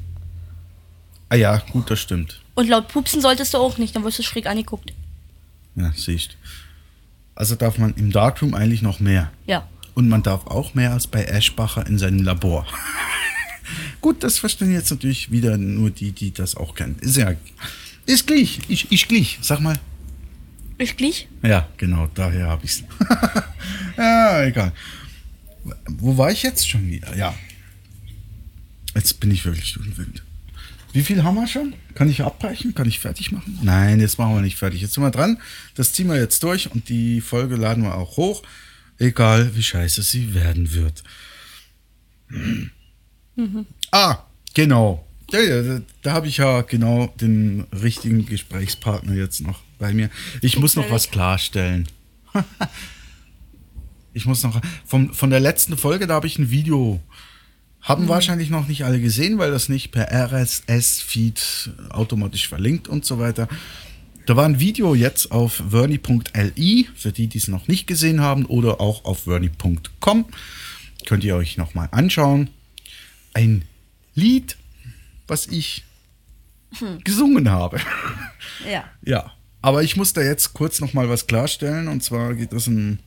Ah 1.29 1.35
ja, 1.35 1.57
gut, 1.71 1.89
das 1.91 1.99
stimmt. 1.99 2.41
Und 2.55 2.67
laut 2.67 2.87
Pupsen 2.87 3.21
solltest 3.21 3.53
du 3.53 3.59
auch 3.59 3.77
nicht, 3.77 3.95
dann 3.95 4.03
wirst 4.03 4.19
du 4.19 4.23
schräg 4.23 4.47
angeguckt. 4.47 4.91
Ja, 5.75 5.93
siehst. 5.95 6.37
Also 7.35 7.55
darf 7.55 7.77
man 7.77 7.93
im 7.93 8.11
Darkroom 8.11 8.53
eigentlich 8.53 8.81
noch 8.81 8.99
mehr. 8.99 9.31
Ja. 9.45 9.67
Und 9.93 10.09
man 10.09 10.23
darf 10.23 10.47
auch 10.47 10.73
mehr 10.73 10.91
als 10.91 11.07
bei 11.07 11.23
Eschbacher 11.23 11.85
in 11.87 11.97
seinem 11.97 12.23
Labor. 12.23 12.65
Gut, 14.01 14.23
das 14.23 14.39
verstehen 14.39 14.73
jetzt 14.73 14.89
natürlich 14.89 15.31
wieder 15.31 15.57
nur 15.57 15.91
die, 15.91 16.11
die 16.11 16.33
das 16.33 16.55
auch 16.55 16.73
kennen. 16.75 16.97
Ist 16.99 17.17
ja. 17.17 17.33
Ist 18.05 18.27
gleich. 18.27 18.59
Ich, 18.67 18.91
ich 18.91 19.07
gleich. 19.07 19.39
Sag 19.41 19.59
mal. 19.59 19.77
Ich 20.77 20.97
gleich? 20.97 21.27
Ja, 21.43 21.67
genau, 21.77 22.07
daher 22.13 22.47
habe 22.47 22.65
ich's. 22.65 22.83
ja, 23.97 24.43
egal. 24.43 24.71
Wo 25.87 26.17
war 26.17 26.31
ich 26.31 26.43
jetzt 26.43 26.67
schon 26.67 26.87
wieder? 26.87 27.15
Ja. 27.15 27.35
Jetzt 28.95 29.19
bin 29.19 29.31
ich 29.31 29.45
wirklich 29.45 29.73
durch 29.73 29.85
den 29.85 29.97
Wind. 29.97 30.23
Wie 30.91 31.03
viel 31.03 31.23
haben 31.23 31.35
wir 31.35 31.47
schon? 31.47 31.73
Kann 31.93 32.09
ich 32.09 32.23
abbrechen? 32.23 32.73
Kann 32.73 32.87
ich 32.87 32.99
fertig 32.99 33.31
machen? 33.31 33.59
Nein, 33.61 33.99
jetzt 33.99 34.17
machen 34.17 34.35
wir 34.35 34.41
nicht 34.41 34.57
fertig. 34.57 34.81
Jetzt 34.81 34.93
sind 34.93 35.03
wir 35.03 35.11
dran. 35.11 35.37
Das 35.75 35.93
ziehen 35.93 36.07
wir 36.07 36.17
jetzt 36.17 36.41
durch 36.41 36.71
und 36.71 36.89
die 36.89 37.21
Folge 37.21 37.55
laden 37.55 37.83
wir 37.83 37.95
auch 37.95 38.17
hoch. 38.17 38.41
Egal, 38.97 39.55
wie 39.55 39.63
scheiße 39.63 40.01
sie 40.01 40.33
werden 40.33 40.73
wird. 40.73 41.03
Ah, 43.91 44.23
genau. 44.53 45.05
Ja, 45.31 45.39
ja, 45.39 45.61
da, 45.61 45.81
da 46.01 46.13
habe 46.13 46.27
ich 46.27 46.37
ja 46.37 46.61
genau 46.61 47.13
den 47.21 47.67
richtigen 47.71 48.25
Gesprächspartner 48.25 49.13
jetzt 49.13 49.41
noch 49.41 49.61
bei 49.77 49.93
mir. 49.93 50.09
Ich 50.41 50.57
muss 50.57 50.75
noch 50.75 50.89
was 50.89 51.11
klarstellen. 51.11 51.87
ich 54.13 54.25
muss 54.25 54.43
noch. 54.43 54.59
Vom, 54.85 55.13
von 55.13 55.29
der 55.29 55.39
letzten 55.39 55.77
Folge, 55.77 56.07
da 56.07 56.15
habe 56.15 56.27
ich 56.27 56.39
ein 56.39 56.49
Video. 56.49 56.99
Haben 57.81 58.07
wahrscheinlich 58.07 58.49
noch 58.49 58.67
nicht 58.67 58.83
alle 58.83 58.99
gesehen, 58.99 59.37
weil 59.37 59.51
das 59.51 59.69
nicht 59.69 59.91
per 59.91 60.11
RSS-Feed 60.11 61.71
automatisch 61.89 62.47
verlinkt 62.47 62.87
und 62.87 63.05
so 63.05 63.19
weiter. 63.19 63.47
Da 64.25 64.35
war 64.35 64.45
ein 64.45 64.59
Video 64.59 64.93
jetzt 64.93 65.31
auf 65.31 65.63
verni.li, 65.69 66.87
für 66.93 67.11
die, 67.11 67.27
die 67.27 67.37
es 67.37 67.47
noch 67.47 67.67
nicht 67.67 67.87
gesehen 67.87 68.21
haben, 68.21 68.45
oder 68.45 68.79
auch 68.79 69.05
auf 69.05 69.23
verni.com. 69.23 70.25
Könnt 71.07 71.23
ihr 71.23 71.35
euch 71.35 71.57
nochmal 71.57 71.87
anschauen. 71.91 72.49
Ein 73.33 73.63
Lied, 74.13 74.57
was 75.27 75.47
ich 75.47 75.83
gesungen 77.03 77.49
habe. 77.49 77.79
Ja. 78.69 78.83
Ja, 79.05 79.31
aber 79.61 79.83
ich 79.83 79.95
muss 79.95 80.13
da 80.13 80.21
jetzt 80.21 80.53
kurz 80.53 80.79
noch 80.81 80.93
mal 80.93 81.09
was 81.09 81.25
klarstellen. 81.25 81.87
Und 81.87 82.03
zwar 82.03 82.35
geht 82.35 82.53
es 82.53 82.67
um 82.67 82.99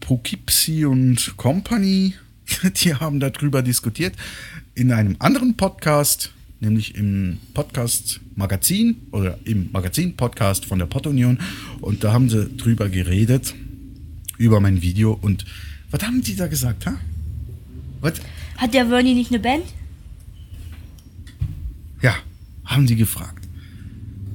Poughkeepsie 0.00 0.84
und 0.84 1.36
Company. 1.36 2.14
Die 2.82 2.94
haben 2.94 3.20
darüber 3.20 3.62
diskutiert 3.62 4.14
in 4.74 4.92
einem 4.92 5.16
anderen 5.18 5.56
Podcast, 5.56 6.32
nämlich 6.60 6.94
im 6.94 7.38
Podcast 7.54 8.20
Magazin 8.36 8.96
oder 9.10 9.38
im 9.44 9.70
Magazin 9.72 10.16
Podcast 10.16 10.64
von 10.66 10.78
der 10.78 10.86
Pottunion. 10.86 11.38
Und 11.80 12.04
da 12.04 12.12
haben 12.12 12.28
sie 12.28 12.48
drüber 12.56 12.88
geredet, 12.88 13.54
über 14.38 14.60
mein 14.60 14.82
Video. 14.82 15.12
Und 15.12 15.44
was 15.90 16.02
haben 16.02 16.22
die 16.22 16.36
da 16.36 16.46
gesagt, 16.46 16.86
ha? 16.86 16.98
Was? 18.00 18.14
Hat 18.56 18.74
der 18.74 18.86
Vernie 18.86 19.14
nicht 19.14 19.30
eine 19.30 19.40
Band? 19.40 19.64
Ja, 22.00 22.14
haben 22.64 22.86
die 22.86 22.96
gefragt. 22.96 23.46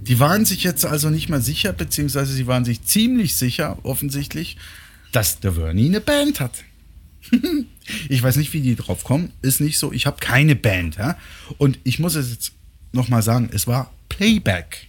Die 0.04 0.20
waren 0.20 0.46
sich 0.46 0.64
jetzt 0.64 0.86
also 0.86 1.10
nicht 1.10 1.28
mehr 1.28 1.42
sicher, 1.42 1.74
beziehungsweise 1.74 2.32
sie 2.32 2.48
waren 2.48 2.64
sich 2.64 2.84
ziemlich 2.84 3.36
sicher, 3.36 3.78
offensichtlich, 3.84 4.58
dass 5.12 5.42
der 5.42 5.54
Vernie 5.54 5.88
eine 5.88 6.00
Band 6.00 6.40
hat. 6.40 6.64
ich 8.10 8.22
weiß 8.22 8.36
nicht, 8.38 8.54
wie 8.54 8.62
die 8.62 8.76
drauf 8.76 9.04
kommen. 9.04 9.32
Ist 9.42 9.62
nicht 9.62 9.80
so. 9.80 9.92
Ich 9.92 10.06
habe 10.06 10.18
keine 10.20 10.56
Band. 10.56 10.98
Ja? 10.98 11.18
Und 11.58 11.80
ich 11.84 12.00
muss 12.00 12.16
es 12.16 12.32
jetzt 12.32 12.52
nochmal 12.92 13.22
sagen, 13.22 13.50
es 13.54 13.68
war 13.68 13.92
Playback. 14.10 14.88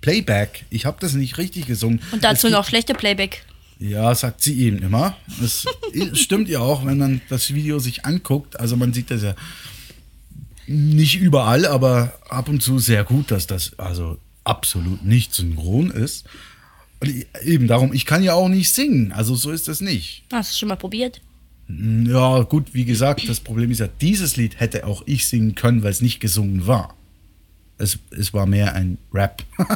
Playback. 0.00 0.64
Ich 0.70 0.86
habe 0.86 0.98
das 1.00 1.14
nicht 1.14 1.38
richtig 1.38 1.66
gesungen. 1.66 2.00
Und 2.12 2.24
dazu 2.24 2.48
noch 2.48 2.66
schlechte 2.66 2.94
Playback. 2.94 3.44
ja, 3.78 4.14
sagt 4.14 4.42
sie 4.42 4.60
eben 4.60 4.78
immer. 4.78 5.16
Das 5.40 5.66
stimmt 6.14 6.48
ja 6.48 6.60
auch, 6.60 6.84
wenn 6.86 6.98
man 6.98 7.20
das 7.28 7.52
Video 7.52 7.78
sich 7.78 8.04
anguckt. 8.04 8.58
Also 8.58 8.76
man 8.76 8.92
sieht 8.92 9.10
das 9.10 9.22
ja 9.22 9.34
nicht 10.66 11.16
überall, 11.16 11.66
aber 11.66 12.18
ab 12.28 12.48
und 12.48 12.62
zu 12.62 12.78
sehr 12.78 13.04
gut, 13.04 13.30
dass 13.30 13.46
das 13.46 13.78
also 13.78 14.18
absolut 14.44 15.04
nicht 15.04 15.34
synchron 15.34 15.90
ist. 15.90 16.26
Und 17.00 17.26
eben 17.44 17.68
darum, 17.68 17.92
ich 17.92 18.06
kann 18.06 18.22
ja 18.22 18.34
auch 18.34 18.48
nicht 18.48 18.70
singen. 18.70 19.12
Also 19.12 19.34
so 19.34 19.50
ist 19.50 19.68
das 19.68 19.80
nicht. 19.80 20.24
Hast 20.32 20.52
du 20.52 20.56
schon 20.58 20.68
mal 20.68 20.76
probiert? 20.76 21.20
Ja, 21.68 22.42
gut, 22.42 22.72
wie 22.72 22.86
gesagt, 22.86 23.28
das 23.28 23.40
Problem 23.40 23.70
ist 23.70 23.80
ja, 23.80 23.88
dieses 24.00 24.36
Lied 24.36 24.58
hätte 24.58 24.86
auch 24.86 25.02
ich 25.04 25.28
singen 25.28 25.54
können, 25.54 25.82
weil 25.82 25.90
es 25.90 26.00
nicht 26.00 26.18
gesungen 26.18 26.66
war. 26.66 26.96
Es, 27.76 27.98
es 28.10 28.32
war 28.32 28.46
mehr 28.46 28.74
ein 28.74 28.96
Rap 29.12 29.42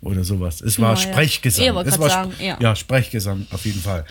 oder 0.00 0.24
sowas. 0.24 0.60
Es 0.60 0.80
war 0.80 0.94
Ja, 0.94 1.00
ja. 1.00 1.12
Sprechgesang. 1.12 1.74
Wollte 1.74 1.90
es 1.90 1.98
war 1.98 2.10
sagen, 2.10 2.32
ja. 2.40 2.58
ja, 2.60 2.74
Sprechgesang 2.74 3.46
auf 3.50 3.64
jeden 3.64 3.80
Fall. 3.80 4.04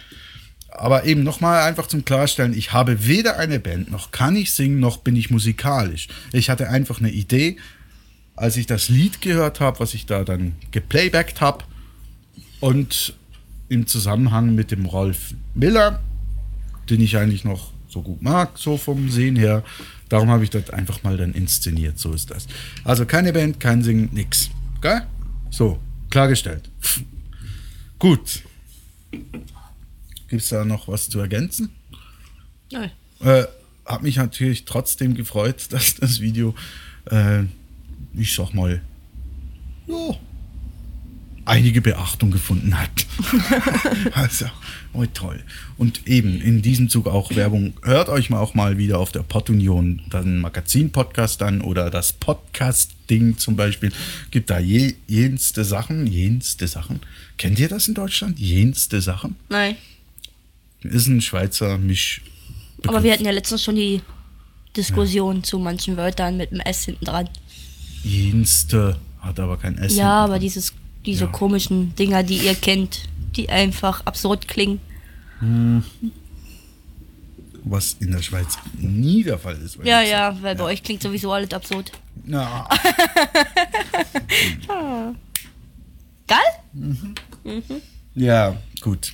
Aber 0.72 1.04
eben 1.04 1.24
nochmal 1.24 1.64
einfach 1.68 1.88
zum 1.88 2.06
Klarstellen, 2.06 2.58
ich 2.58 2.72
habe 2.72 3.06
weder 3.06 3.38
eine 3.38 3.60
Band, 3.60 3.92
noch 3.92 4.12
kann 4.12 4.36
ich 4.36 4.54
singen, 4.54 4.80
noch 4.80 4.98
bin 4.98 5.16
ich 5.16 5.30
musikalisch. 5.30 6.08
Ich 6.32 6.50
hatte 6.50 6.70
einfach 6.70 7.00
eine 7.00 7.10
Idee, 7.12 7.58
als 8.36 8.56
ich 8.56 8.66
das 8.66 8.88
Lied 8.88 9.20
gehört 9.20 9.60
habe, 9.60 9.80
was 9.82 9.94
ich 9.94 10.06
da 10.06 10.24
dann 10.24 10.56
geplaybackt 10.72 11.42
habe 11.42 11.66
und 12.62 13.14
im 13.68 13.88
Zusammenhang 13.88 14.56
mit 14.56 14.72
dem 14.72 14.86
Rolf 14.86 15.34
Miller, 15.54 16.00
den 16.90 17.02
ich 17.02 17.18
eigentlich 17.18 17.44
noch 17.44 17.72
so 17.88 18.02
gut 18.02 18.22
mag, 18.22 18.58
so 18.58 18.78
vom 18.78 19.10
Sehen 19.10 19.36
her. 19.36 19.64
Darum 20.10 20.30
habe 20.30 20.44
ich 20.44 20.50
das 20.50 20.70
einfach 20.70 21.04
mal 21.04 21.18
dann 21.18 21.34
inszeniert, 21.34 22.00
so 22.00 22.14
ist 22.14 22.32
das. 22.32 22.48
Also 22.84 23.06
keine 23.06 23.34
Band, 23.34 23.60
kein 23.60 23.84
Singen, 23.84 24.10
nix. 24.12 24.50
Geil? 24.82 25.06
So, 25.50 25.80
klargestellt. 26.10 26.70
Gut. 28.00 28.44
Gibt 29.12 30.42
es 30.42 30.50
da 30.50 30.64
noch 30.66 30.88
was 30.88 31.10
zu 31.10 31.20
ergänzen? 31.20 31.70
Nö. 32.72 32.88
Äh, 33.22 33.46
hat 33.86 34.04
mich 34.04 34.18
natürlich 34.18 34.66
trotzdem 34.66 35.16
gefreut, 35.16 35.68
dass 35.72 35.96
das 35.96 36.20
Video, 36.22 36.56
äh, 37.10 37.44
ich 38.14 38.34
sag 38.34 38.54
mal, 38.54 38.82
ja, 39.88 40.16
einige 41.50 41.82
Beachtung 41.82 42.32
gefunden 42.32 42.80
hat. 42.80 42.90
also, 44.14 44.46
oh 44.94 45.06
toll. 45.14 45.44
Und 45.78 46.08
eben 46.08 46.40
in 46.42 46.62
diesem 46.62 46.90
Zug 46.90 47.08
auch 47.08 47.36
Werbung. 47.36 47.74
Hört 47.82 48.08
euch 48.08 48.30
mal 48.30 48.40
auch 48.40 48.54
mal 48.54 48.78
wieder 48.78 49.00
auf 49.00 49.12
der 49.12 49.24
Pottunion 49.24 50.02
dann 50.10 50.40
Magazin-Podcast 50.40 51.42
an 51.42 51.62
oder 51.62 51.90
das 51.90 52.14
Podcast-Ding 52.14 53.38
zum 53.38 53.56
Beispiel. 53.56 53.92
Gibt 54.30 54.52
da 54.52 54.60
je, 54.60 54.94
jenste 55.08 55.66
Sachen, 55.66 56.06
jenste 56.06 56.68
Sachen. 56.68 57.00
Kennt 57.38 57.58
ihr 57.60 57.68
das 57.68 57.88
in 57.88 57.96
Deutschland? 57.96 58.40
Jenste 58.40 59.02
Sachen? 59.02 59.36
Nein. 59.50 59.76
Ist 60.82 61.08
ein 61.08 61.22
Schweizer 61.22 61.78
Misch. 61.78 62.22
Aber 62.88 63.04
wir 63.04 63.12
hatten 63.12 63.26
ja 63.26 63.32
letztens 63.32 63.64
schon 63.64 63.76
die 63.76 64.02
Diskussion 64.78 65.44
zu 65.44 65.58
manchen 65.60 65.98
Wörtern 65.98 66.38
mit 66.38 66.52
dem 66.52 66.60
S 66.60 66.86
hinten 66.86 67.06
dran. 67.06 67.28
Jenste 68.04 68.98
hat 69.20 69.40
aber 69.40 69.58
kein 69.58 69.78
S. 69.78 69.96
Ja, 69.96 70.24
aber 70.24 70.40
dieses, 70.40 70.74
diese 71.06 71.26
Ja. 71.26 71.32
komischen 71.32 71.96
Dinger, 71.96 72.24
die 72.24 72.38
ihr 72.38 72.56
kennt, 72.56 73.02
die 73.36 73.50
einfach 73.50 74.06
absurd 74.06 74.48
klingen. 74.48 74.80
was 77.64 77.96
in 78.00 78.12
der 78.12 78.22
Schweiz 78.22 78.58
nie 78.78 79.24
der 79.24 79.38
Fall 79.38 79.56
ist. 79.62 79.78
Ja, 79.84 80.02
ja, 80.02 80.38
weil 80.42 80.56
bei 80.56 80.64
euch 80.66 80.84
klingt 80.84 81.02
sowieso 81.04 81.32
alles 81.32 81.52
absurd. 81.54 81.92
Na, 82.26 82.68
Geil? 86.28 87.64
ja, 88.16 88.56
gut. 88.82 89.14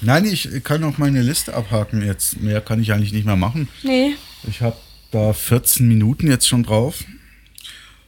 Nein, 0.00 0.24
ich 0.24 0.48
kann 0.64 0.80
noch 0.80 0.98
meine 0.98 1.22
Liste 1.22 1.54
abhaken 1.54 2.02
jetzt. 2.04 2.40
Mehr 2.40 2.60
kann 2.60 2.80
ich 2.80 2.92
eigentlich 2.92 3.12
nicht 3.12 3.26
mehr 3.26 3.36
machen. 3.36 3.68
Nee. 3.82 4.14
Ich 4.48 4.62
habe 4.62 4.76
da 5.10 5.32
14 5.32 5.86
Minuten 5.86 6.28
jetzt 6.28 6.48
schon 6.48 6.62
drauf. 6.62 7.04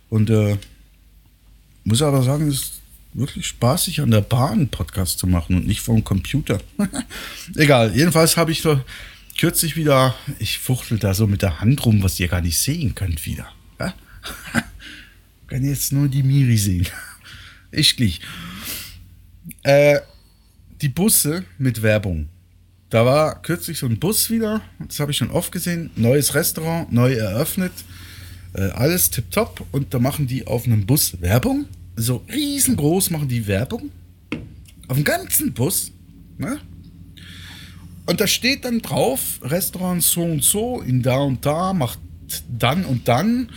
Und 0.08 0.30
äh, 0.30 0.56
muss 1.84 2.02
aber 2.02 2.22
sagen, 2.22 2.48
es 2.48 2.54
ist 2.54 2.72
wirklich 3.14 3.46
spaßig, 3.46 4.00
an 4.00 4.10
der 4.10 4.20
Bahn 4.20 4.68
Podcast 4.68 5.18
zu 5.18 5.26
machen 5.26 5.56
und 5.56 5.66
nicht 5.66 5.80
vom 5.80 6.04
Computer. 6.04 6.60
Egal, 7.56 7.94
jedenfalls 7.94 8.36
habe 8.36 8.52
ich 8.52 8.62
so 8.62 8.80
kürzlich 9.38 9.76
wieder, 9.76 10.14
ich 10.38 10.58
fuchtel 10.58 10.98
da 10.98 11.14
so 11.14 11.26
mit 11.26 11.42
der 11.42 11.60
Hand 11.60 11.84
rum, 11.84 12.02
was 12.02 12.18
ihr 12.20 12.28
gar 12.28 12.40
nicht 12.40 12.58
sehen 12.58 12.94
könnt 12.94 13.24
wieder. 13.26 13.48
Ja? 13.78 13.94
Kann 15.46 15.64
jetzt 15.64 15.92
nur 15.92 16.08
die 16.08 16.22
Miri 16.22 16.56
sehen. 16.56 16.86
Ich 17.74 17.96
gleich. 17.96 18.20
Äh, 19.62 20.00
die 20.82 20.90
Busse 20.90 21.46
mit 21.56 21.80
Werbung. 21.80 22.28
Da 22.90 23.06
war 23.06 23.40
kürzlich 23.40 23.78
so 23.78 23.86
ein 23.86 23.98
Bus 23.98 24.28
wieder, 24.28 24.60
das 24.78 25.00
habe 25.00 25.10
ich 25.10 25.16
schon 25.16 25.30
oft 25.30 25.52
gesehen. 25.52 25.90
Neues 25.96 26.34
Restaurant, 26.34 26.92
neu 26.92 27.14
eröffnet. 27.14 27.72
Äh, 28.52 28.64
alles 28.72 29.08
tipptopp. 29.08 29.66
Und 29.72 29.94
da 29.94 29.98
machen 30.00 30.26
die 30.26 30.46
auf 30.46 30.66
einem 30.66 30.84
Bus 30.84 31.22
Werbung. 31.22 31.64
So 31.96 32.24
riesengroß 32.32 33.10
machen 33.10 33.28
die 33.28 33.46
Werbung. 33.46 33.90
Auf 34.88 34.96
dem 34.96 35.04
ganzen 35.04 35.52
Bus. 35.52 35.92
Ne? 36.38 36.58
Und 38.06 38.20
da 38.20 38.26
steht 38.26 38.64
dann 38.64 38.80
drauf, 38.80 39.40
Restaurant 39.42 40.02
so 40.02 40.22
und 40.22 40.42
so 40.42 40.80
in 40.80 41.02
da 41.02 41.20
und 41.20 41.46
da 41.46 41.72
macht 41.72 41.98
dann 42.48 42.84
und 42.84 43.06
dann 43.08 43.50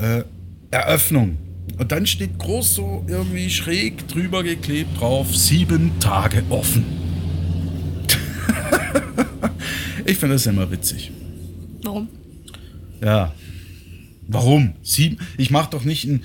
äh, 0.00 0.22
Eröffnung. 0.70 1.36
Und 1.78 1.92
dann 1.92 2.06
steht 2.06 2.38
groß 2.38 2.74
so 2.74 3.04
irgendwie 3.08 3.50
schräg 3.50 4.06
drüber 4.08 4.42
geklebt 4.42 5.00
drauf, 5.00 5.34
sieben 5.34 5.98
Tage 5.98 6.44
offen. 6.50 6.84
ich 10.04 10.16
finde 10.16 10.36
das 10.36 10.46
immer 10.46 10.70
witzig. 10.70 11.10
Warum? 11.82 12.08
Ja. 13.02 13.32
Warum? 14.26 14.74
Sieben? 14.82 15.18
Ich 15.36 15.50
mache 15.50 15.70
doch 15.70 15.84
nicht 15.84 16.08
einen 16.08 16.24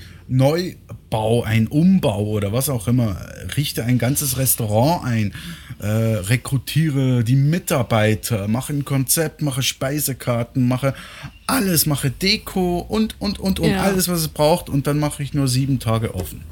Neubau, 1.11 1.43
einen 1.43 1.67
Umbau 1.67 2.23
oder 2.25 2.53
was 2.53 2.69
auch 2.69 2.87
immer. 2.87 3.17
Richte 3.57 3.83
ein 3.83 3.97
ganzes 3.97 4.37
Restaurant 4.37 5.03
ein, 5.05 5.33
äh, 5.79 5.87
rekrutiere 5.87 7.23
die 7.23 7.35
Mitarbeiter, 7.35 8.47
mache 8.47 8.73
ein 8.73 8.85
Konzept, 8.85 9.41
mache 9.41 9.63
Speisekarten, 9.63 10.67
mache 10.67 10.93
alles, 11.47 11.85
mache 11.85 12.11
Deko 12.11 12.79
und, 12.79 13.15
und, 13.19 13.39
und, 13.39 13.59
und 13.59 13.71
Ja. 13.71 13.81
alles, 13.81 14.07
was 14.07 14.19
es 14.19 14.27
braucht. 14.27 14.69
Und 14.69 14.85
dann 14.87 14.99
mache 14.99 15.23
ich 15.23 15.33
nur 15.33 15.47
sieben 15.47 15.79
Tage 15.79 16.13
offen. 16.13 16.43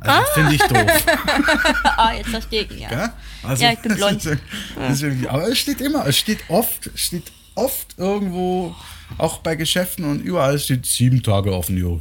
Also, 0.00 0.22
Finde 0.34 0.54
ich 0.54 0.62
doof. 0.62 1.06
Ah, 1.84 2.12
jetzt 2.16 2.28
verstehe 2.28 2.62
ich 2.70 2.78
ja. 2.80 2.90
Ja, 2.90 3.12
also, 3.42 3.64
Ja, 3.64 3.72
ich 3.72 3.80
bin 3.80 3.94
blond. 3.96 4.24
wirklich- 4.24 5.28
aber 5.30 5.48
es 5.48 5.58
steht 5.58 5.80
immer, 5.80 6.06
es 6.06 6.16
steht 6.16 6.38
oft, 6.48 6.90
steht 6.94 7.32
oft 7.56 7.94
irgendwo, 7.98 8.74
auch 9.16 9.38
bei 9.38 9.56
Geschäften 9.56 10.04
und 10.04 10.20
überall 10.20 10.56
steht 10.60 10.86
sieben 10.86 11.22
Tage 11.24 11.52
offen, 11.52 11.76
jo. 11.76 12.00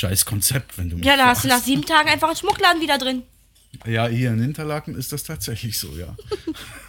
Scheiß 0.00 0.24
Konzept, 0.24 0.78
wenn 0.78 0.88
du 0.88 0.96
mich 0.96 1.04
Ja, 1.04 1.16
da 1.16 1.26
hast 1.26 1.44
du 1.44 1.48
nach 1.48 1.62
sieben 1.62 1.84
Tagen 1.84 2.08
einfach 2.08 2.28
einen 2.28 2.36
Schmuckladen 2.36 2.80
wieder 2.80 2.96
drin. 2.96 3.22
Ja, 3.86 4.08
hier 4.08 4.30
in 4.30 4.42
Interlaken 4.42 4.94
ist 4.94 5.12
das 5.12 5.24
tatsächlich 5.24 5.78
so, 5.78 5.94
ja. 5.96 6.16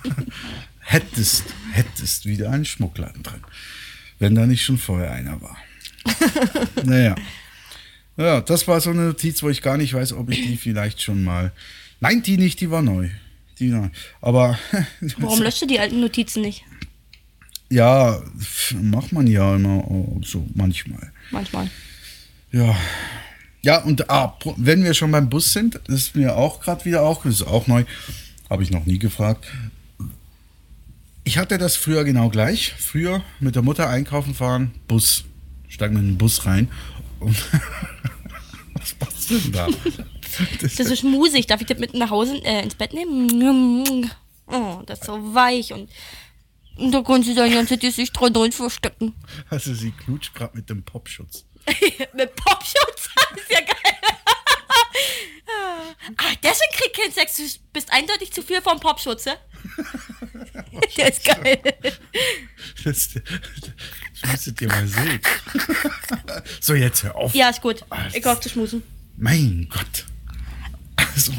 hättest, 0.79 1.43
hättest 1.73 2.25
wieder 2.25 2.49
einen 2.51 2.63
Schmuckladen 2.63 3.21
drin. 3.21 3.41
Wenn 4.17 4.33
da 4.33 4.45
nicht 4.45 4.63
schon 4.63 4.77
vorher 4.77 5.11
einer 5.11 5.41
war. 5.41 5.57
naja. 6.85 7.15
Ja, 8.15 8.39
das 8.39 8.67
war 8.67 8.79
so 8.79 8.91
eine 8.91 9.07
Notiz, 9.07 9.43
wo 9.43 9.49
ich 9.49 9.61
gar 9.61 9.77
nicht 9.77 9.93
weiß, 9.93 10.13
ob 10.13 10.29
ich 10.29 10.41
die 10.41 10.55
vielleicht 10.55 11.01
schon 11.01 11.23
mal. 11.23 11.51
Nein, 11.99 12.23
die 12.23 12.37
nicht, 12.37 12.61
die 12.61 12.71
war 12.71 12.81
neu. 12.81 13.09
Die 13.59 13.67
neu. 13.67 13.89
Aber 14.21 14.57
Warum 15.17 15.41
löscht 15.41 15.61
du 15.61 15.67
die 15.67 15.79
alten 15.79 15.99
Notizen 15.99 16.41
nicht? 16.41 16.63
ja, 17.69 18.21
macht 18.81 19.13
man 19.13 19.27
ja 19.27 19.55
immer 19.55 19.83
so 20.23 20.45
manchmal. 20.53 21.11
Manchmal. 21.31 21.69
Ja. 22.51 22.75
Ja, 23.63 23.83
und 23.83 24.09
ah, 24.09 24.37
wenn 24.57 24.83
wir 24.83 24.93
schon 24.95 25.11
beim 25.11 25.29
Bus 25.29 25.53
sind, 25.53 25.79
das 25.85 25.95
ist 25.95 26.15
mir 26.15 26.35
auch 26.35 26.61
gerade 26.61 26.83
wieder 26.85 27.03
auch, 27.03 27.23
das 27.23 27.35
ist 27.35 27.47
auch 27.47 27.67
neu, 27.67 27.83
habe 28.49 28.63
ich 28.63 28.71
noch 28.71 28.85
nie 28.85 28.97
gefragt. 28.97 29.45
Ich 31.23 31.37
hatte 31.37 31.59
das 31.59 31.75
früher 31.75 32.03
genau 32.03 32.29
gleich. 32.29 32.73
Früher 32.77 33.23
mit 33.39 33.55
der 33.55 33.61
Mutter 33.61 33.87
einkaufen 33.87 34.33
fahren, 34.33 34.71
Bus. 34.87 35.25
Steigen 35.67 35.93
wir 35.93 36.01
in 36.01 36.07
den 36.07 36.17
Bus 36.17 36.45
rein. 36.47 36.69
Und 37.19 37.37
Was 38.73 38.95
machst 38.99 39.29
du 39.29 39.37
denn 39.37 39.51
da? 39.51 39.67
Das, 40.59 40.75
Das 40.75 40.87
ist 40.87 41.03
musig. 41.03 41.45
Darf 41.45 41.61
ich 41.61 41.67
das 41.67 41.77
mit 41.77 41.93
nach 41.93 42.09
Hause 42.09 42.37
äh, 42.43 42.63
ins 42.63 42.73
Bett 42.75 42.93
nehmen? 42.93 44.09
Oh, 44.47 44.81
das 44.87 44.99
ist 44.99 45.05
so 45.05 45.33
weich 45.35 45.71
und, 45.71 45.89
und 46.77 46.91
da 46.91 47.03
kannst 47.03 47.29
du 47.29 47.35
dein 47.35 47.53
ganzes 47.53 47.79
Gesicht 47.79 48.19
drin 48.19 48.51
verstecken. 48.51 49.13
also 49.49 49.73
sie 49.73 49.91
klutscht 49.91 50.33
gerade 50.33 50.57
mit 50.57 50.69
dem 50.69 50.83
Popschutz. 50.83 51.45
mit 52.13 52.35
Popschutz? 52.35 53.09
Das 53.33 53.43
ist 53.43 53.51
ja 53.51 53.59
geil. 53.61 53.77
ah, 56.17 56.33
deswegen 56.43 56.71
krieg 56.73 56.91
ich 56.91 56.99
keinen 57.01 57.13
Sex. 57.13 57.37
Du 57.37 57.43
bist 57.71 57.91
eindeutig 57.93 58.33
zu 58.33 58.41
viel 58.41 58.61
vom 58.61 58.79
Popschutz, 58.79 59.25
ja? 59.25 59.35
Der 60.97 61.09
ist 61.09 61.23
geil. 61.23 61.61
Das, 62.83 63.09
das 63.13 64.31
müsstet 64.31 64.61
ihr 64.61 64.67
mal 64.67 64.85
sehen. 64.85 65.21
So, 66.59 66.73
jetzt 66.73 67.03
hör 67.03 67.15
auf. 67.15 67.33
Ja, 67.33 67.49
ist 67.49 67.61
gut. 67.61 67.85
Ich 68.13 68.25
hoffe 68.25 68.41
zu 68.41 68.49
schmusen. 68.49 68.83
Mein 69.15 69.69
Gott. 69.69 70.05
Also, 70.97 71.31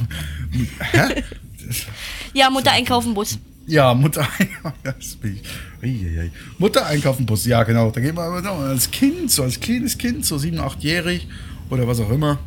hä? 0.92 1.24
Ja, 2.32 2.48
Mutter 2.48 2.72
einkaufen 2.72 3.12
Bus. 3.12 3.38
Ja, 3.66 3.94
Mutter. 3.94 4.26
Uiuiui. 5.82 6.30
Mutter 6.58 6.86
einkaufen 6.86 7.26
Bus, 7.26 7.44
ja 7.46 7.62
genau. 7.62 7.90
Da 7.90 8.00
gehen 8.00 8.16
wir 8.16 8.22
aber 8.22 8.42
noch 8.42 8.58
als 8.60 8.90
Kind, 8.90 9.30
so 9.30 9.42
als 9.44 9.60
kleines 9.60 9.98
Kind, 9.98 10.24
so 10.26 10.38
sieben, 10.38 10.58
achtjährig 10.58 11.28
oder 11.70 11.86
was 11.86 12.00
auch 12.00 12.10
immer. 12.10 12.38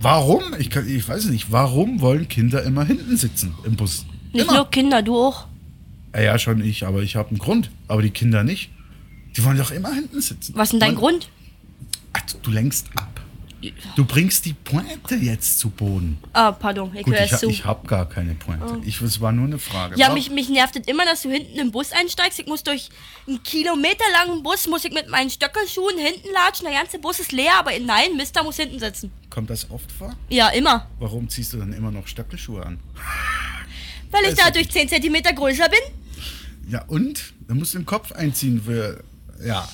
Warum? 0.00 0.42
Ich, 0.58 0.70
kann, 0.70 0.88
ich 0.88 1.06
weiß 1.08 1.26
nicht, 1.26 1.52
warum 1.52 2.00
wollen 2.00 2.28
Kinder 2.28 2.62
immer 2.64 2.84
hinten 2.84 3.16
sitzen 3.16 3.54
im 3.64 3.76
Bus? 3.76 4.04
Nicht 4.32 4.44
immer. 4.44 4.54
nur 4.54 4.70
Kinder, 4.70 5.02
du 5.02 5.16
auch. 5.16 5.46
Ja, 6.14 6.22
ja, 6.22 6.38
schon 6.38 6.62
ich, 6.64 6.86
aber 6.86 7.02
ich 7.02 7.16
habe 7.16 7.28
einen 7.30 7.38
Grund. 7.38 7.70
Aber 7.88 8.02
die 8.02 8.10
Kinder 8.10 8.42
nicht. 8.42 8.70
Die 9.36 9.44
wollen 9.44 9.56
doch 9.58 9.70
immer 9.70 9.94
hinten 9.94 10.20
sitzen. 10.20 10.52
Was 10.56 10.68
ist 10.68 10.72
denn 10.72 10.80
dein 10.80 10.90
Man- 10.94 10.98
Grund? 11.00 11.28
Ach, 12.14 12.20
du 12.42 12.50
lenkst 12.50 12.88
ab. 12.96 13.11
Du 13.96 14.04
bringst 14.04 14.44
die 14.44 14.52
Pointe 14.54 15.14
jetzt 15.14 15.58
zu 15.58 15.70
Boden. 15.70 16.18
Ah, 16.32 16.52
pardon, 16.52 16.90
ich 16.94 17.04
Gut, 17.04 17.14
höre 17.14 17.24
ich, 17.24 17.36
zu. 17.36 17.48
ich 17.48 17.64
habe 17.64 17.86
gar 17.86 18.08
keine 18.08 18.34
Pointe. 18.34 18.80
Ich, 18.84 19.00
es 19.00 19.20
war 19.20 19.32
nur 19.32 19.46
eine 19.46 19.58
Frage. 19.58 19.96
Ja, 19.96 20.12
mich, 20.12 20.30
mich 20.30 20.48
nervt 20.48 20.76
es 20.76 20.86
immer, 20.86 21.04
dass 21.04 21.22
du 21.22 21.30
hinten 21.30 21.58
im 21.58 21.70
Bus 21.70 21.92
einsteigst. 21.92 22.38
Ich 22.40 22.46
muss 22.46 22.62
durch 22.62 22.88
einen 23.26 23.42
kilometerlangen 23.42 24.42
Bus, 24.42 24.66
muss 24.68 24.84
ich 24.84 24.92
mit 24.92 25.08
meinen 25.08 25.30
Stöckelschuhen 25.30 25.98
hinten 25.98 26.28
latschen. 26.32 26.66
Der 26.66 26.78
ganze 26.78 26.98
Bus 26.98 27.20
ist 27.20 27.32
leer, 27.32 27.52
aber 27.58 27.70
nein, 27.78 28.16
Mister 28.16 28.42
muss 28.42 28.56
hinten 28.56 28.78
sitzen. 28.78 29.12
Kommt 29.30 29.50
das 29.50 29.70
oft 29.70 29.90
vor? 29.92 30.14
Ja, 30.28 30.48
immer. 30.48 30.88
Warum 30.98 31.28
ziehst 31.28 31.52
du 31.52 31.58
dann 31.58 31.72
immer 31.72 31.90
noch 31.90 32.06
Stöckelschuhe 32.06 32.64
an? 32.64 32.80
Weil 34.10 34.24
ich 34.24 34.34
dadurch 34.34 34.70
10 34.70 34.88
cm 34.88 35.22
größer 35.34 35.68
bin. 35.68 35.80
Ja, 36.68 36.84
und? 36.86 37.32
Dann 37.48 37.58
musst 37.58 37.74
du 37.74 37.78
den 37.78 37.86
Kopf 37.86 38.12
einziehen 38.12 38.62
für. 38.64 39.02
Ja. 39.44 39.68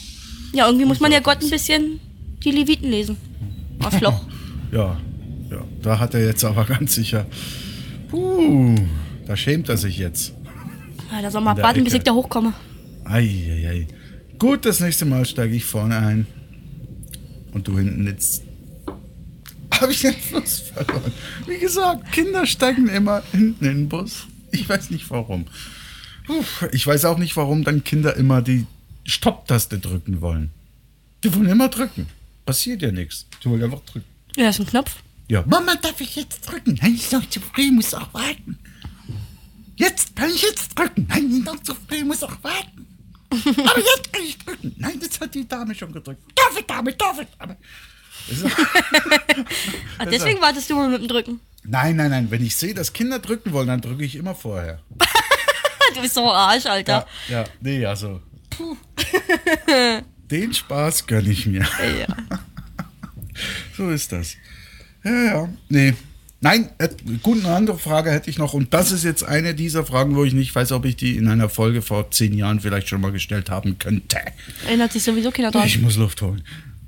Ja, 0.53 0.67
irgendwie 0.67 0.87
muss 0.87 1.01
man 1.01 1.13
ja 1.13 1.21
Gott 1.21 1.43
ein 1.43 1.51
bisschen 1.51 2.01
die 2.45 2.51
Leviten 2.51 2.91
lesen. 2.91 3.17
Arschloch. 3.81 4.25
Ja. 4.71 5.01
Ja. 5.51 5.65
Da 5.81 5.99
hat 5.99 6.13
er 6.13 6.27
jetzt 6.27 6.45
aber 6.45 6.65
ganz 6.67 6.95
sicher. 6.95 7.25
Puh, 8.11 8.75
da 9.27 9.35
schämt 9.35 9.69
er 9.71 9.77
sich 9.79 9.99
jetzt. 9.99 10.35
Ja, 11.11 11.23
da 11.23 11.31
soll 11.31 11.43
der 11.43 11.57
warten, 11.57 11.85
bis 11.85 11.95
ich 11.95 12.03
da 12.03 12.13
hochkomme. 12.13 12.53
Eieiei. 13.05 13.87
Gut, 14.39 14.67
das 14.67 14.81
nächste 14.81 15.07
Mal 15.07 15.25
steige 15.25 15.55
ich 15.57 15.65
vorne 15.65 15.97
ein. 15.97 16.27
Und 17.53 17.67
du 17.67 17.79
hinten 17.79 18.07
jetzt. 18.07 18.43
Habe 19.81 19.91
ich 19.93 20.03
den 20.03 20.13
Fluss 20.13 20.59
verloren. 20.61 21.13
Wie 21.47 21.57
gesagt, 21.59 22.13
Kinder 22.13 22.45
steigen 22.45 22.89
immer 22.89 23.23
hinten 23.33 23.65
in 23.65 23.75
den 23.77 23.89
Bus. 23.89 24.27
Ich 24.53 24.69
weiß 24.69 24.91
nicht 24.91 25.11
warum. 25.11 25.47
Ich 26.73 26.87
weiß 26.87 27.07
auch 27.07 27.17
nicht, 27.17 27.37
warum 27.39 27.65
dann 27.65 27.85
Kinder 27.85 28.15
immer 28.17 28.43
die 28.43 28.67
Stopptaste 29.07 29.79
drücken 29.79 30.21
wollen. 30.21 30.51
Die 31.25 31.35
wollen 31.35 31.47
immer 31.47 31.69
drücken. 31.69 32.07
Passiert 32.49 32.81
ja 32.81 32.91
nichts. 32.91 33.27
Die 33.45 33.51
wollen 33.51 33.63
einfach 33.63 33.81
drücken. 33.81 34.07
Ja, 34.35 34.49
ist 34.49 34.59
ein 34.59 34.65
Knopf. 34.67 34.97
Ja. 35.29 35.45
Mama, 35.47 35.75
darf 35.75 36.01
ich 36.01 36.17
jetzt 36.17 36.41
drücken? 36.51 36.79
Nein, 36.81 36.95
ist 36.95 37.13
noch 37.13 37.29
zu 37.29 37.43
früh, 37.43 37.71
muss 37.71 37.93
auch 37.93 38.15
warten. 38.15 38.59
Jetzt 39.77 40.17
kann 40.17 40.31
ich 40.31 40.41
jetzt 40.41 40.79
drücken. 40.79 41.07
Nein, 41.11 41.31
ist 41.31 41.45
noch 41.45 41.63
zu 41.63 41.75
früh, 41.75 42.03
muss 42.05 42.23
auch 42.23 42.43
warten. 42.43 42.87
Aber 43.31 43.79
jetzt 43.79 44.11
kann 44.11 44.23
ich 44.23 44.39
drücken. 44.39 44.75
Nein, 44.79 44.99
das 44.99 45.21
hat 45.21 45.35
die 45.35 45.47
Dame 45.47 45.75
schon 45.75 45.93
gedrückt. 45.93 46.23
Darf 46.35 46.59
ich, 46.59 46.65
Dame, 46.65 46.95
darf 46.95 47.21
ich, 47.21 47.29
Dame. 47.39 47.57
Ah, 49.99 50.07
deswegen 50.07 50.41
wartest 50.41 50.71
du 50.71 50.75
mal 50.77 50.89
mit 50.89 51.03
dem 51.03 51.09
Drücken. 51.09 51.41
Nein, 51.65 51.97
nein, 51.97 52.11
nein. 52.11 52.31
Wenn 52.31 52.43
ich 52.43 52.57
sehe, 52.57 52.73
dass 52.73 52.95
Kinder 52.95 53.19
drücken 53.19 53.53
wollen, 53.53 53.69
dann 53.69 53.83
drücke 53.83 54.05
ich 54.05 54.17
immer 54.17 54.35
vorher. 54.35 54.81
Du 55.95 56.01
bist 56.03 56.15
so 56.15 56.23
ein 56.23 56.29
Arsch, 56.37 56.67
Alter. 56.67 57.07
Ja, 57.29 57.41
ja. 57.41 57.45
Nee, 57.61 57.85
also. 57.85 58.23
Puh. 58.51 58.77
Den 60.31 60.53
Spaß 60.53 61.07
gönne 61.07 61.31
ich 61.31 61.47
mir. 61.47 61.67
Ja. 61.99 62.17
So 63.77 63.89
ist 63.91 64.11
das. 64.11 64.35
Ja, 65.05 65.25
ja. 65.25 65.49
Nee. 65.69 65.95
Nein, 66.41 66.71
äh, 66.79 66.89
gut, 67.23 67.45
eine 67.45 67.55
andere 67.55 67.79
Frage 67.79 68.11
hätte 68.11 68.31
ich 68.31 68.39
noch. 68.39 68.53
Und 68.53 68.75
das 68.75 68.91
ist 68.91 69.05
jetzt 69.05 69.23
eine 69.23 69.55
dieser 69.55 69.87
Fragen, 69.87 70.17
wo 70.17 70.25
ich 70.25 70.33
nicht 70.33 70.55
weiß, 70.55 70.73
ob 70.73 70.85
ich 70.85 70.97
die 70.97 71.17
in 71.17 71.29
einer 71.29 71.49
Folge 71.49 71.83
vor 71.83 72.11
zehn 72.11 72.33
Jahren 72.35 72.59
vielleicht 72.59 72.89
schon 72.89 73.01
mal 73.01 73.13
gestellt 73.13 73.51
haben 73.51 73.79
könnte. 73.79 74.19
Erinnert 74.67 74.93
sich 74.93 75.05
sowieso 75.05 75.31
keiner 75.31 75.53
dran. 75.53 75.67
Ich 75.67 75.81
muss 75.81 75.97
Luft 75.97 76.21
holen. 76.23 76.43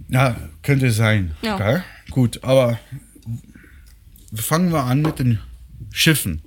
Ja, 0.09 0.37
könnte 0.63 0.91
sein. 0.91 1.37
Ja. 1.43 1.57
Gell? 1.57 1.85
Gut, 2.11 2.43
aber 2.43 2.79
fangen 4.35 4.73
wir 4.73 4.85
an 4.85 5.03
mit 5.03 5.19
den 5.19 5.39
Schiffen. 5.93 6.43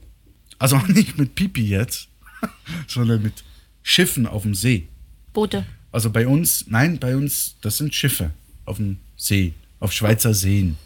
Also 0.60 0.78
nicht 0.88 1.18
mit 1.18 1.36
Pipi 1.36 1.68
jetzt, 1.68 2.08
sondern 2.88 3.22
mit 3.22 3.44
Schiffen 3.82 4.28
auf 4.28 4.44
dem 4.44 4.56
See. 4.56 4.88
Boote. 5.34 5.66
Also 5.94 6.10
bei 6.10 6.28
uns, 6.28 6.66
nein, 6.68 7.00
bei 7.00 7.16
uns, 7.16 7.56
das 7.62 7.78
sind 7.78 7.94
Schiffe 7.94 8.32
auf 8.66 8.78
dem 8.78 8.98
See, 9.16 9.54
auf 9.80 9.94
Schweizer 9.94 10.34
Seen. 10.34 10.78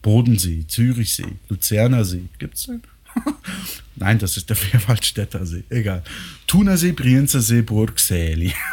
Bodensee, 0.00 0.64
Zürichsee, 0.66 1.36
Luzerner 1.48 2.04
See. 2.04 2.28
Gibt's 2.38 2.66
den? 2.66 2.82
nein, 3.96 4.18
das 4.18 4.36
ist 4.36 4.48
der 4.48 4.56
Vierwaldstätter 4.56 5.44
See. 5.44 5.64
Egal. 5.70 6.04
Thunersee, 6.46 6.92
Brienzer 6.92 7.40
See, 7.42 7.60
Burgseli. 7.60 8.54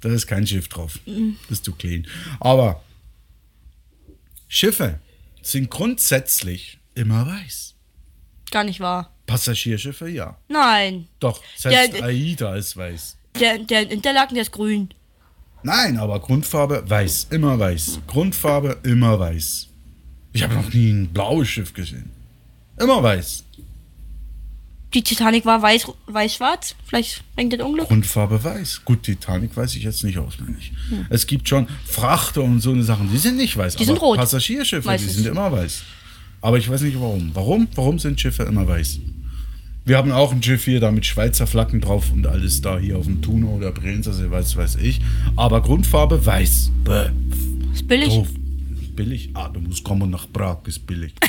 Da 0.00 0.10
ist 0.12 0.26
kein 0.26 0.46
Schiff 0.46 0.68
drauf. 0.68 0.98
Das 1.06 1.58
ist 1.58 1.64
zu 1.64 1.72
klein. 1.72 2.06
Aber 2.38 2.84
Schiffe 4.48 5.00
sind 5.40 5.70
grundsätzlich 5.70 6.78
immer 6.94 7.26
weiß. 7.26 7.74
Gar 8.50 8.64
nicht 8.64 8.80
wahr. 8.80 9.14
Passagierschiffe, 9.24 10.10
ja. 10.10 10.36
Nein. 10.48 11.08
Doch, 11.20 11.42
selbst 11.56 11.98
Ja, 11.98 12.04
AIDA 12.04 12.54
ist 12.56 12.76
weiß. 12.76 13.16
Der, 13.40 13.58
der 13.58 13.82
in 13.82 13.88
Interlaken, 13.90 14.34
der 14.34 14.42
ist 14.42 14.52
grün. 14.52 14.90
Nein, 15.62 15.96
aber 15.96 16.20
Grundfarbe 16.20 16.84
weiß, 16.86 17.28
immer 17.30 17.58
weiß. 17.58 18.00
Grundfarbe 18.06 18.78
immer 18.84 19.18
weiß. 19.18 19.68
Ich 20.32 20.42
habe 20.42 20.54
noch 20.54 20.72
nie 20.72 20.90
ein 20.90 21.08
blaues 21.08 21.48
Schiff 21.48 21.72
gesehen. 21.72 22.10
Immer 22.78 23.02
weiß. 23.02 23.44
Die 24.92 25.02
Titanic 25.02 25.44
war 25.44 25.60
weiß, 25.60 25.86
weiß-schwarz. 26.06 26.76
Vielleicht 26.86 27.24
bringt 27.34 27.52
das 27.52 27.60
Unglück. 27.60 27.88
Grundfarbe 27.88 28.42
weiß. 28.42 28.84
Gut, 28.84 29.02
Titanic 29.02 29.56
weiß 29.56 29.74
ich 29.74 29.82
jetzt 29.82 30.04
nicht 30.04 30.18
auswendig. 30.18 30.72
Es 31.10 31.26
gibt 31.26 31.48
schon 31.48 31.66
Frachter 31.86 32.42
und 32.42 32.60
so 32.60 32.70
eine 32.70 32.84
Sachen, 32.84 33.10
die 33.10 33.18
sind 33.18 33.36
nicht 33.36 33.56
weiß. 33.56 33.74
Die 33.76 33.84
sind 33.84 34.00
rot. 34.00 34.18
Passagierschiffe, 34.18 34.86
Meistens. 34.86 35.14
die 35.16 35.22
sind 35.22 35.26
immer 35.32 35.50
weiß. 35.50 35.82
Aber 36.40 36.58
ich 36.58 36.68
weiß 36.68 36.82
nicht 36.82 37.00
warum. 37.00 37.30
Warum? 37.34 37.66
Warum 37.74 37.98
sind 37.98 38.20
Schiffe 38.20 38.44
immer 38.44 38.68
weiß? 38.68 39.00
Wir 39.86 39.98
haben 39.98 40.12
auch 40.12 40.32
ein 40.32 40.42
Schiff 40.42 40.64
hier 40.64 40.80
da 40.80 40.90
mit 40.90 41.04
Schweizer 41.04 41.46
Flaggen 41.46 41.82
drauf 41.82 42.10
und 42.10 42.26
alles 42.26 42.62
da 42.62 42.78
hier 42.78 42.96
auf 42.96 43.04
dem 43.04 43.20
Thuner 43.20 43.50
oder 43.50 43.70
Brenzasee, 43.70 44.30
weiß 44.30 44.56
weiß 44.56 44.76
ich. 44.76 45.02
Aber 45.36 45.60
Grundfarbe 45.60 46.24
weiß. 46.24 46.70
Bäh. 46.84 47.10
Ist 47.74 47.86
billig. 47.86 48.08
Doof. 48.08 48.28
Billig? 48.96 49.30
Ah, 49.34 49.48
du 49.48 49.60
musst 49.60 49.84
kommen 49.84 50.08
nach 50.08 50.26
Prag, 50.32 50.58
ist 50.66 50.86
billig. 50.86 51.12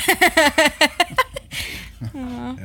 ja. 2.14 2.56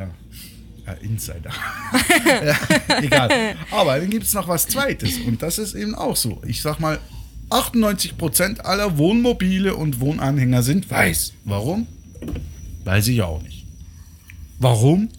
ja. 0.86 0.94
Insider. 1.02 1.52
ja, 2.26 2.58
egal. 3.02 3.56
Aber 3.72 3.98
dann 3.98 4.10
gibt 4.10 4.26
es 4.26 4.34
noch 4.34 4.48
was 4.48 4.68
Zweites. 4.68 5.20
Und 5.20 5.42
das 5.42 5.58
ist 5.58 5.74
eben 5.74 5.96
auch 5.96 6.16
so. 6.16 6.42
Ich 6.46 6.62
sag 6.62 6.80
mal, 6.80 7.00
98% 7.50 8.60
aller 8.60 8.98
Wohnmobile 8.98 9.76
und 9.76 10.00
Wohnanhänger 10.00 10.64
sind 10.64 10.90
weiß. 10.90 11.34
Warum? 11.46 11.88
Weiß 12.84 13.08
ich 13.08 13.22
auch 13.22 13.42
nicht. 13.42 13.66
Warum? 14.60 15.10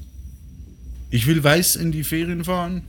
Ich 1.12 1.26
will 1.26 1.44
weiß 1.44 1.76
in 1.76 1.92
die 1.92 2.04
Ferien 2.04 2.42
fahren. 2.42 2.82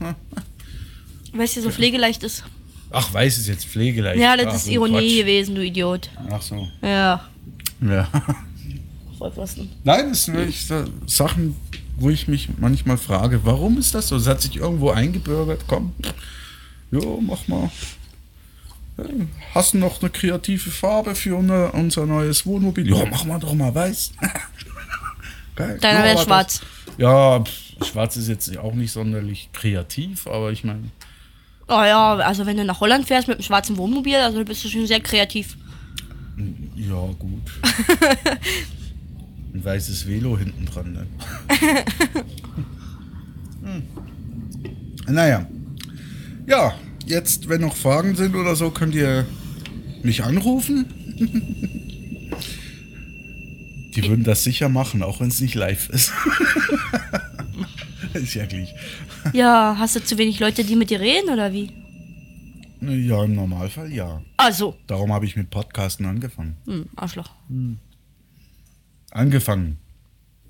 Weil 1.33 1.43
es 1.45 1.51
hier 1.53 1.61
so 1.61 1.69
pflegeleicht 1.69 2.23
ist. 2.23 2.43
Ach, 2.89 3.13
weiß 3.13 3.37
ist 3.37 3.47
jetzt 3.47 3.65
pflegeleicht. 3.65 4.17
Ja, 4.17 4.37
das 4.37 4.47
Ach, 4.47 4.55
ist 4.55 4.65
so 4.65 4.71
Ironie 4.71 4.93
Quatsch. 4.93 5.17
gewesen, 5.19 5.55
du 5.55 5.65
Idiot. 5.65 6.09
Ach 6.31 6.41
so. 6.41 6.67
Ja. 6.81 7.27
Ja. 7.81 8.07
Vollpfosten. 9.17 9.69
Nein, 9.83 10.09
das 10.09 10.23
sind 10.23 10.35
wirklich 10.35 10.65
Sachen, 11.05 11.55
wo 11.97 12.09
ich 12.09 12.29
mich 12.29 12.47
manchmal 12.59 12.97
frage, 12.97 13.41
warum 13.43 13.77
ist 13.77 13.93
das 13.93 14.07
so? 14.07 14.15
Es 14.15 14.25
hat 14.25 14.41
sich 14.41 14.55
irgendwo 14.55 14.91
eingebürgert, 14.91 15.65
komm. 15.67 15.91
Jo, 16.91 17.19
mach 17.21 17.45
mal. 17.49 17.69
Ja, 18.97 19.03
Hast 19.53 19.73
du 19.73 19.79
noch 19.79 19.99
eine 20.01 20.11
kreative 20.11 20.69
Farbe 20.71 21.13
für 21.15 21.35
unser, 21.35 21.73
unser 21.73 22.05
neues 22.05 22.45
Wohnmobil? 22.45 22.89
Ja, 22.89 23.05
mach 23.09 23.25
mal 23.25 23.39
doch 23.39 23.53
mal 23.53 23.73
weiß. 23.75 24.11
Geil. 25.55 25.77
Deiner 25.81 25.99
Ja, 25.99 26.05
wäre 26.05 26.23
schwarz. 26.23 26.59
Das, 26.85 26.97
ja, 26.99 27.39
pff, 27.39 27.62
schwarz 27.83 28.17
ist 28.17 28.27
jetzt 28.27 28.57
auch 28.57 28.73
nicht 28.73 28.91
sonderlich 28.91 29.49
kreativ, 29.53 30.27
aber 30.27 30.51
ich 30.51 30.63
meine, 30.63 30.89
Oh 31.67 31.83
ja, 31.83 32.15
also 32.17 32.45
wenn 32.45 32.57
du 32.57 32.65
nach 32.65 32.81
Holland 32.81 33.07
fährst 33.07 33.27
mit 33.27 33.37
einem 33.37 33.43
schwarzen 33.43 33.77
Wohnmobil, 33.77 34.15
also 34.15 34.43
bist 34.43 34.63
du 34.63 34.69
schon 34.69 34.85
sehr 34.85 34.99
kreativ. 34.99 35.55
ja, 36.75 37.05
gut. 37.19 37.51
Ein 39.53 39.63
weißes 39.63 40.07
Velo 40.07 40.37
hinten 40.37 40.65
dran, 40.65 40.93
ne? 40.93 41.07
hm. 43.63 43.83
Naja. 45.07 45.47
Ja, 46.47 46.73
jetzt, 47.05 47.47
wenn 47.47 47.61
noch 47.61 47.75
Fragen 47.75 48.15
sind 48.15 48.35
oder 48.35 48.55
so, 48.55 48.71
könnt 48.71 48.95
ihr 48.95 49.25
mich 50.01 50.23
anrufen. 50.23 50.85
Die 53.95 54.03
würden 54.07 54.23
das 54.23 54.43
sicher 54.43 54.69
machen, 54.69 55.03
auch 55.03 55.19
wenn 55.19 55.27
es 55.27 55.39
nicht 55.39 55.53
live 55.53 55.89
ist. 55.89 56.11
Ist 58.23 58.33
ja 58.33 58.45
gleich. 58.45 58.73
Ja, 59.33 59.75
hast 59.77 59.95
du 59.95 60.03
zu 60.03 60.17
wenig 60.17 60.39
Leute, 60.39 60.63
die 60.63 60.75
mit 60.75 60.89
dir 60.89 60.99
reden 60.99 61.29
oder 61.29 61.51
wie? 61.53 61.71
Ja, 62.81 63.23
im 63.23 63.35
Normalfall 63.35 63.91
ja. 63.91 64.21
Also, 64.37 64.75
Darum 64.87 65.13
habe 65.13 65.25
ich 65.25 65.35
mit 65.35 65.49
Podcasten 65.49 66.05
angefangen. 66.05 66.57
hm, 66.65 66.89
Arschloch. 66.95 67.29
Angefangen. 69.11 69.77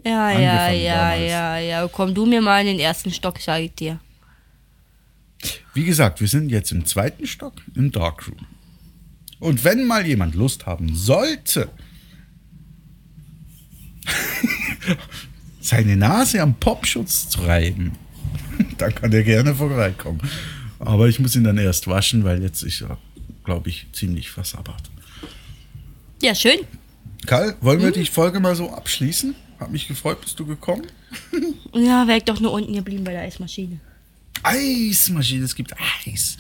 Ja, 0.06 0.32
ja, 0.32 0.66
Angefangen 0.66 0.82
ja, 0.84 0.96
damals. 0.96 1.32
ja, 1.32 1.58
ja. 1.58 1.88
Komm 1.88 2.14
du 2.14 2.26
mir 2.26 2.42
mal 2.42 2.62
in 2.62 2.68
den 2.68 2.80
ersten 2.80 3.12
Stock, 3.12 3.40
sage 3.40 3.66
ich 3.66 3.74
dir. 3.76 4.00
Wie 5.74 5.84
gesagt, 5.86 6.22
wir 6.22 6.28
sind 6.28 6.50
jetzt 6.50 6.72
im 6.72 6.86
zweiten 6.86 7.28
Stock 7.28 7.54
im 7.76 7.92
Darkroom. 7.92 8.48
Und 9.40 9.64
wenn 9.64 9.86
mal 9.86 10.06
jemand 10.06 10.36
Lust 10.36 10.66
haben 10.66 10.96
sollte, 10.96 11.70
seine 15.64 15.96
Nase 15.96 16.42
am 16.42 16.56
Popschutz 16.56 17.30
zu 17.30 17.42
reiben, 17.42 17.94
dann 18.78 18.94
kann 18.94 19.12
er 19.14 19.24
gerne 19.24 19.56
vorbeikommen. 19.56 20.22
Aber 20.80 21.08
ich 21.08 21.20
muss 21.20 21.36
ihn 21.36 21.46
dann 21.46 21.58
erst 21.58 21.88
waschen, 21.88 22.24
weil 22.26 22.44
jetzt 22.44 22.62
ist 22.64 22.82
er, 22.82 22.98
glaube 23.46 23.70
ich, 23.70 23.88
ziemlich 23.94 24.30
versabbert. 24.30 24.92
Ja, 26.22 26.36
schön. 26.36 26.60
Karl, 27.26 27.56
wollen 27.62 27.82
wir 27.82 27.92
die 27.92 28.06
Folge 28.06 28.42
mal 28.42 28.56
so 28.56 28.70
abschließen? 28.72 29.34
Hat 29.60 29.72
mich 29.72 29.88
gefreut, 29.88 30.20
bist 30.22 30.40
du 30.40 30.46
gekommen? 30.46 30.86
Ja, 31.76 32.08
wär 32.08 32.18
ich 32.18 32.24
doch 32.24 32.40
nur 32.40 32.52
unten 32.52 32.74
geblieben 32.74 33.04
bei 33.04 33.14
der 33.14 33.22
Eismaschine. 33.22 33.80
Eismaschine, 34.44 35.44
es 35.44 35.56
gibt 35.56 35.74
Eis. 36.06 36.38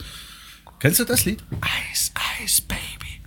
Kennst 0.79 0.99
du 0.99 1.05
das 1.05 1.25
Lied? 1.25 1.41
Eis, 1.59 2.11
Eis, 2.39 2.61
Baby. 2.61 3.19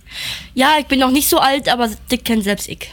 Ja, 0.53 0.77
ich 0.79 0.85
bin 0.85 0.99
noch 0.99 1.11
nicht 1.11 1.27
so 1.27 1.37
alt, 1.37 1.67
aber 1.67 1.89
das 1.89 2.23
kennt 2.23 2.45
selbst 2.45 2.69
ich. 2.69 2.89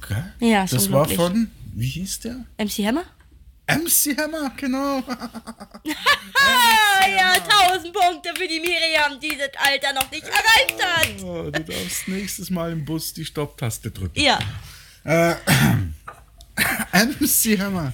Okay. 0.00 0.22
Ja, 0.40 0.64
das 0.64 0.90
war 0.90 1.06
von, 1.06 1.50
wie 1.74 1.88
hieß 1.88 2.20
der? 2.20 2.44
MC 2.58 2.84
Hammer? 2.86 3.04
MC 3.66 4.16
Hammer, 4.18 4.50
genau. 4.56 5.02
Ah, 5.08 7.08
ja, 7.16 7.32
1000 7.72 7.94
Punkte 7.94 8.28
für 8.36 8.46
die 8.46 8.60
Miriam, 8.60 9.18
die 9.20 9.36
das 9.38 9.50
Alter 9.58 9.94
noch 9.94 10.10
nicht 10.10 10.24
erreicht 10.24 10.84
hat. 10.84 11.22
Oh, 11.24 11.50
du 11.50 11.64
darfst 11.64 12.06
nächstes 12.08 12.50
Mal 12.50 12.72
im 12.72 12.84
Bus 12.84 13.14
die 13.14 13.24
Stopptaste 13.24 13.90
drücken. 13.90 14.20
Ja, 14.20 14.38
MC 16.92 17.58
Hammer. 17.58 17.92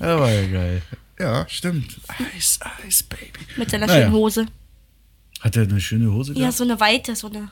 Ja, 0.00 0.18
war 0.18 0.30
ja 0.30 0.46
geil. 0.46 0.82
Ja, 1.18 1.46
stimmt. 1.48 2.00
Eis, 2.36 2.58
Eis, 2.84 3.02
Baby. 3.04 3.30
mit 3.56 3.70
seiner 3.70 3.86
Naja. 3.86 4.02
schönen 4.02 4.12
Hose. 4.14 4.46
Hat 5.40 5.56
er 5.56 5.62
eine 5.62 5.80
schöne 5.80 6.10
Hose 6.12 6.32
Ja, 6.32 6.40
gehabt? 6.40 6.56
so 6.56 6.64
eine 6.64 6.80
weite, 6.80 7.14
so 7.14 7.28
eine. 7.28 7.50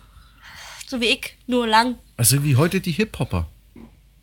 So 0.87 1.01
wie 1.01 1.07
ich, 1.07 1.37
nur 1.47 1.67
lang. 1.67 1.97
Also 2.17 2.43
wie 2.45 2.57
heute 2.57 2.81
die 2.81 2.93
Hip-Hopper. 2.93 3.49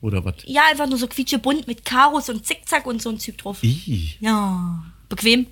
Oder 0.02 0.24
was? 0.24 0.36
Ja, 0.46 0.64
einfach 0.70 0.88
nur 0.88 0.98
so 0.98 1.08
quietschebunt 1.08 1.68
mit 1.68 1.84
Karos 1.84 2.30
und 2.30 2.46
Zickzack 2.46 2.86
und 2.86 3.02
so 3.02 3.10
ein 3.10 3.20
Zeug 3.20 3.38
drauf. 3.38 3.64
Ih. 3.64 4.16
Ja, 4.20 4.84
bequem. 5.10 5.48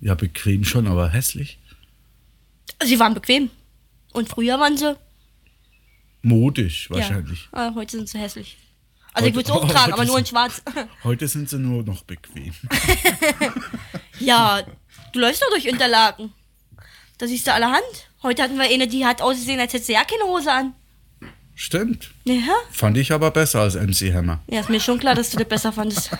Ja, 0.00 0.14
bequem 0.14 0.64
schon, 0.64 0.86
aber 0.86 1.08
hässlich. 1.10 1.58
Sie 2.84 2.98
waren 2.98 3.14
bequem. 3.14 3.50
Und 4.12 4.28
früher 4.28 4.58
waren 4.60 4.76
sie. 4.76 4.96
Modisch 6.22 6.90
wahrscheinlich. 6.90 7.48
Ja, 7.52 7.68
ah, 7.68 7.74
heute 7.74 7.96
sind 7.96 8.08
sie 8.08 8.18
hässlich. 8.18 8.58
Also 9.14 9.28
ich 9.28 9.34
Heute- 9.36 9.48
würde 9.48 9.64
es 9.64 9.70
auch 9.70 9.72
tragen, 9.72 9.92
aber 9.94 10.04
nur 10.04 10.18
in 10.18 10.26
schwarz. 10.26 10.62
Heute 11.04 11.28
sind 11.28 11.48
sie 11.48 11.58
nur 11.58 11.82
noch 11.82 12.02
bequem. 12.02 12.54
ja, 14.20 14.62
du 15.12 15.18
läufst 15.20 15.42
doch 15.42 15.50
durch 15.50 15.66
Interlaken. 15.66 16.32
Da 17.18 17.26
siehst 17.26 17.46
du 17.46 17.52
allerhand. 17.52 17.82
Heute 18.22 18.42
hatten 18.42 18.56
wir 18.56 18.64
eine, 18.64 18.88
die 18.88 19.04
hat 19.04 19.20
ausgesehen, 19.20 19.60
als 19.60 19.72
hätte 19.72 19.84
sie 19.84 19.92
ja 19.92 20.04
keine 20.04 20.24
Hose 20.24 20.50
an. 20.52 20.74
Stimmt. 21.54 22.10
Ja, 22.24 22.36
Fand 22.70 22.96
ich 22.96 23.12
aber 23.12 23.30
besser 23.30 23.60
als 23.60 23.74
MC 23.74 24.12
Hammer. 24.14 24.40
ja 24.48 24.60
ist 24.60 24.68
mir 24.70 24.80
schon 24.80 24.98
klar, 24.98 25.14
dass 25.14 25.30
du 25.30 25.36
das 25.38 25.46
besser 25.48 25.72
fandest. 25.72 26.10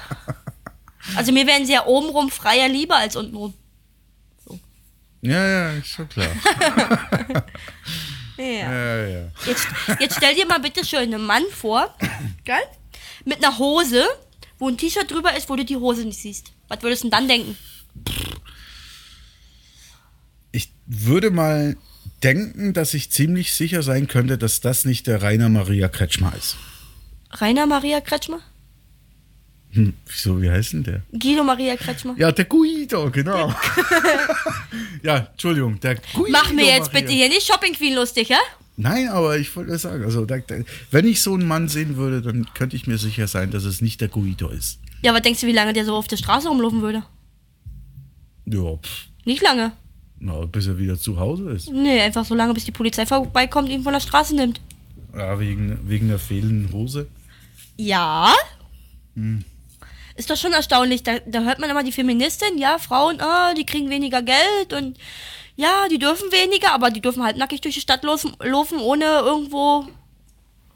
Also 1.16 1.32
mir 1.32 1.46
wären 1.46 1.66
sie 1.66 1.72
ja 1.72 1.86
obenrum 1.86 2.30
freier 2.30 2.68
lieber 2.68 2.96
als 2.96 3.16
untenrum. 3.16 3.54
Ja, 5.22 5.46
ja, 5.46 5.70
ist 5.72 5.88
schon 5.88 6.08
klar. 6.08 6.28
Ja. 8.38 8.44
Ja, 8.72 9.06
ja. 9.06 9.28
Jetzt, 9.46 9.66
jetzt 10.00 10.16
stell 10.16 10.34
dir 10.34 10.46
mal 10.46 10.58
bitte 10.58 10.84
schön 10.84 11.14
einen 11.14 11.24
Mann 11.24 11.44
vor, 11.54 11.94
geil? 12.44 12.62
Mit 13.24 13.44
einer 13.44 13.56
Hose, 13.58 14.04
wo 14.58 14.68
ein 14.68 14.76
T-Shirt 14.78 15.08
drüber 15.08 15.36
ist, 15.36 15.48
wo 15.48 15.54
du 15.54 15.64
die 15.64 15.76
Hose 15.76 16.04
nicht 16.04 16.18
siehst. 16.18 16.50
Was 16.66 16.82
würdest 16.82 17.04
du 17.04 17.08
denn 17.10 17.18
dann 17.18 17.28
denken? 17.28 17.56
Ich 20.50 20.72
würde 20.86 21.30
mal 21.30 21.76
denken, 22.22 22.72
dass 22.72 22.94
ich 22.94 23.10
ziemlich 23.10 23.52
sicher 23.54 23.82
sein 23.82 24.06
könnte, 24.08 24.38
dass 24.38 24.60
das 24.60 24.84
nicht 24.84 25.06
der 25.06 25.22
Rainer 25.22 25.48
Maria 25.48 25.88
Kretschmer 25.88 26.32
ist. 26.36 26.56
Rainer 27.30 27.66
Maria 27.66 28.00
Kretschmer? 28.00 28.40
Hm, 29.70 29.94
wieso, 30.06 30.40
wie 30.42 30.50
heißt 30.50 30.74
denn 30.74 30.84
der? 30.84 31.02
Guido 31.12 31.42
Maria 31.44 31.76
Kretschmer? 31.76 32.14
Ja, 32.18 32.30
der 32.30 32.44
Guido, 32.44 33.10
genau. 33.10 33.54
ja, 35.02 35.28
Entschuldigung, 35.32 35.80
der 35.80 35.94
Guido. 35.94 36.28
Mach 36.30 36.52
mir 36.52 36.66
jetzt 36.66 36.92
Maria. 36.92 37.00
bitte 37.00 37.12
hier 37.12 37.28
nicht 37.28 37.46
Shopping 37.46 37.72
Queen 37.72 37.94
lustig, 37.94 38.28
ja? 38.28 38.38
Nein, 38.76 39.08
aber 39.08 39.38
ich 39.38 39.54
wollte 39.56 39.76
sagen, 39.78 40.04
also 40.04 40.26
da, 40.26 40.38
da, 40.38 40.56
wenn 40.90 41.06
ich 41.06 41.22
so 41.22 41.34
einen 41.34 41.46
Mann 41.46 41.68
sehen 41.68 41.96
würde, 41.96 42.20
dann 42.20 42.46
könnte 42.54 42.76
ich 42.76 42.86
mir 42.86 42.98
sicher 42.98 43.28
sein, 43.28 43.50
dass 43.50 43.64
es 43.64 43.80
nicht 43.80 44.00
der 44.00 44.08
Guido 44.08 44.48
ist. 44.48 44.78
Ja, 45.02 45.14
was 45.14 45.22
denkst 45.22 45.40
du, 45.40 45.46
wie 45.46 45.52
lange 45.52 45.72
der 45.72 45.84
so 45.84 45.96
auf 45.96 46.06
der 46.06 46.16
Straße 46.16 46.48
rumlaufen 46.48 46.82
würde? 46.82 47.02
Ja, 48.44 48.78
Nicht 49.24 49.42
lange. 49.42 49.72
Na, 50.24 50.46
bis 50.46 50.68
er 50.68 50.78
wieder 50.78 50.96
zu 50.96 51.18
Hause 51.18 51.50
ist. 51.50 51.68
Nee, 51.68 52.00
einfach 52.00 52.24
so 52.24 52.36
lange, 52.36 52.54
bis 52.54 52.64
die 52.64 52.70
Polizei 52.70 53.04
vorbeikommt 53.06 53.68
und 53.68 53.74
ihn 53.74 53.82
von 53.82 53.92
der 53.92 53.98
Straße 53.98 54.36
nimmt. 54.36 54.60
Ja, 55.16 55.40
wegen, 55.40 55.80
wegen 55.88 56.06
der 56.06 56.20
fehlenden 56.20 56.72
Hose. 56.72 57.08
Ja. 57.76 58.32
Ist 60.14 60.30
doch 60.30 60.36
schon 60.36 60.52
erstaunlich. 60.52 61.02
Da, 61.02 61.18
da 61.26 61.42
hört 61.42 61.58
man 61.58 61.70
immer 61.70 61.82
die 61.82 61.90
Feministin, 61.90 62.56
ja, 62.56 62.78
Frauen, 62.78 63.20
ah, 63.20 63.52
die 63.54 63.66
kriegen 63.66 63.90
weniger 63.90 64.22
Geld 64.22 64.72
und 64.72 64.96
ja, 65.56 65.88
die 65.90 65.98
dürfen 65.98 66.30
weniger, 66.30 66.72
aber 66.72 66.90
die 66.90 67.00
dürfen 67.00 67.24
halt 67.24 67.36
nackig 67.36 67.60
durch 67.60 67.74
die 67.74 67.80
Stadt 67.80 68.04
laufen, 68.04 68.32
laufen 68.40 68.78
ohne 68.78 69.04
irgendwo. 69.04 69.88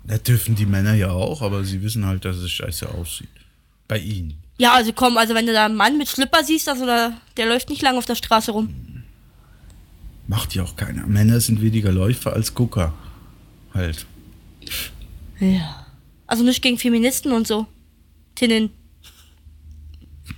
Da 0.03 0.19
dürfen 0.19 0.57
die 0.57 0.67
Männer 0.67 0.95
ja 0.95 1.13
auch, 1.13 1.41
aber 1.41 1.63
sie 1.63 1.83
wissen 1.83 2.05
halt, 2.05 2.25
dass 2.25 2.37
es 2.37 2.51
scheiße 2.51 2.89
aussieht. 2.89 3.29
Bei 3.87 3.99
ihnen. 3.99 4.43
Ja, 4.59 4.73
also 4.73 4.93
komm, 4.93 5.17
also 5.19 5.35
wenn 5.35 5.47
du 5.47 5.53
da 5.53 5.67
einen 5.67 5.77
Mann 5.77 5.99
mit 5.99 6.09
Schlipper 6.09 6.43
siehst, 6.43 6.69
also 6.69 6.85
der, 6.85 7.13
der 7.37 7.47
läuft 7.47 7.71
nicht 7.71 7.83
lange 7.83 7.99
auf 7.99 8.07
der 8.07 8.17
Straße 8.17 8.51
rum. 8.51 8.75
Macht 10.29 10.55
ja 10.55 10.62
auch 10.62 10.77
keiner. 10.77 11.07
Männer 11.07 11.41
sind 11.41 11.61
weniger 11.62 11.93
Läufer 11.93 12.33
als 12.33 12.55
Gucker. 12.55 12.93
Halt. 13.73 14.07
Ja. 15.39 15.87
Also 16.27 16.43
nicht 16.43 16.62
gegen 16.62 16.79
Feministen 16.79 17.33
und 17.33 17.47
so. 17.47 17.67
Tinnen. 18.35 18.71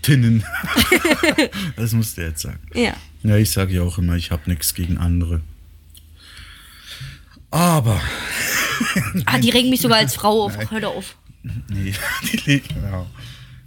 Tinnen. 0.02 0.44
das 1.76 1.92
musst 1.92 2.18
du 2.18 2.22
jetzt 2.22 2.42
sagen. 2.42 2.60
Ja. 2.74 2.94
Ja, 3.22 3.36
ich 3.36 3.50
sage 3.50 3.74
ja 3.74 3.82
auch 3.82 3.98
immer, 3.98 4.14
ich 4.16 4.30
habe 4.30 4.48
nichts 4.50 4.74
gegen 4.74 4.98
andere. 4.98 5.40
Aber, 7.50 8.00
Ah, 9.24 9.38
die 9.38 9.50
regen 9.50 9.70
mich 9.70 9.80
sogar 9.80 9.98
als 9.98 10.14
Frau 10.14 10.44
auf. 10.44 10.56
Nein. 10.56 10.70
Hör 10.70 10.80
doch 10.80 10.96
auf. 10.96 11.16
nee, 11.68 11.94
die 12.30 12.36
liegen, 12.50 12.82
ja. 12.82 13.06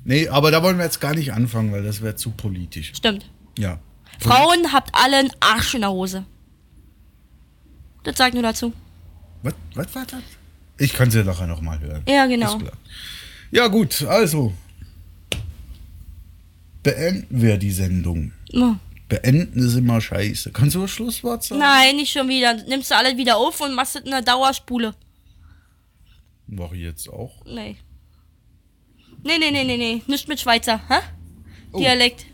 Nee, 0.03 0.27
aber 0.27 0.51
da 0.51 0.63
wollen 0.63 0.77
wir 0.77 0.85
jetzt 0.85 1.01
gar 1.01 1.13
nicht 1.13 1.33
anfangen, 1.33 1.71
weil 1.71 1.83
das 1.83 2.01
wäre 2.01 2.15
zu 2.15 2.31
politisch. 2.31 2.91
Stimmt. 2.95 3.29
Ja. 3.57 3.79
Frauen 4.19 4.71
habt 4.73 4.93
alle 4.93 5.17
einen 5.17 5.31
Arsch 5.39 5.73
in 5.73 5.81
der 5.81 5.91
Hose. 5.91 6.25
Das 8.03 8.17
sag 8.17 8.29
ich 8.29 8.33
nur 8.33 8.43
dazu. 8.43 8.73
Was, 9.43 9.53
was 9.75 9.95
war 9.95 10.05
das? 10.05 10.21
Ich 10.77 10.93
kann 10.93 11.11
sie 11.11 11.19
ja 11.19 11.23
nachher 11.23 11.47
nochmal 11.47 11.79
hören. 11.79 12.03
Ja, 12.07 12.25
genau. 12.25 12.59
Ja, 13.51 13.67
gut, 13.67 14.03
also. 14.03 14.53
Beenden 16.83 17.41
wir 17.41 17.57
die 17.57 17.71
Sendung. 17.71 18.31
Oh. 18.53 18.73
Beenden 19.07 19.59
ist 19.59 19.75
immer 19.75 20.01
scheiße. 20.01 20.51
Kannst 20.51 20.75
du 20.75 20.81
das 20.81 20.91
Schlusswort 20.91 21.43
sagen? 21.43 21.59
Nein, 21.59 21.97
nicht 21.97 22.11
schon 22.11 22.27
wieder. 22.27 22.53
Nimmst 22.53 22.89
du 22.89 22.95
alle 22.95 23.17
wieder 23.17 23.37
auf 23.37 23.59
und 23.61 23.75
machst 23.75 23.95
es 23.95 24.01
in 24.03 24.07
einer 24.07 24.23
Dauerspule. 24.23 24.95
Mach 26.47 26.71
ich 26.71 26.81
jetzt 26.81 27.09
auch. 27.09 27.45
Nee. 27.45 27.77
Nee, 29.23 29.37
nee, 29.37 29.51
nee, 29.51 29.63
nee, 29.63 29.77
nee. 29.77 30.01
Nicht 30.07 30.27
mit 30.27 30.39
Schweizer, 30.39 30.81
hä? 30.87 30.99
Oh. 31.71 31.79
Dialekt. 31.79 32.25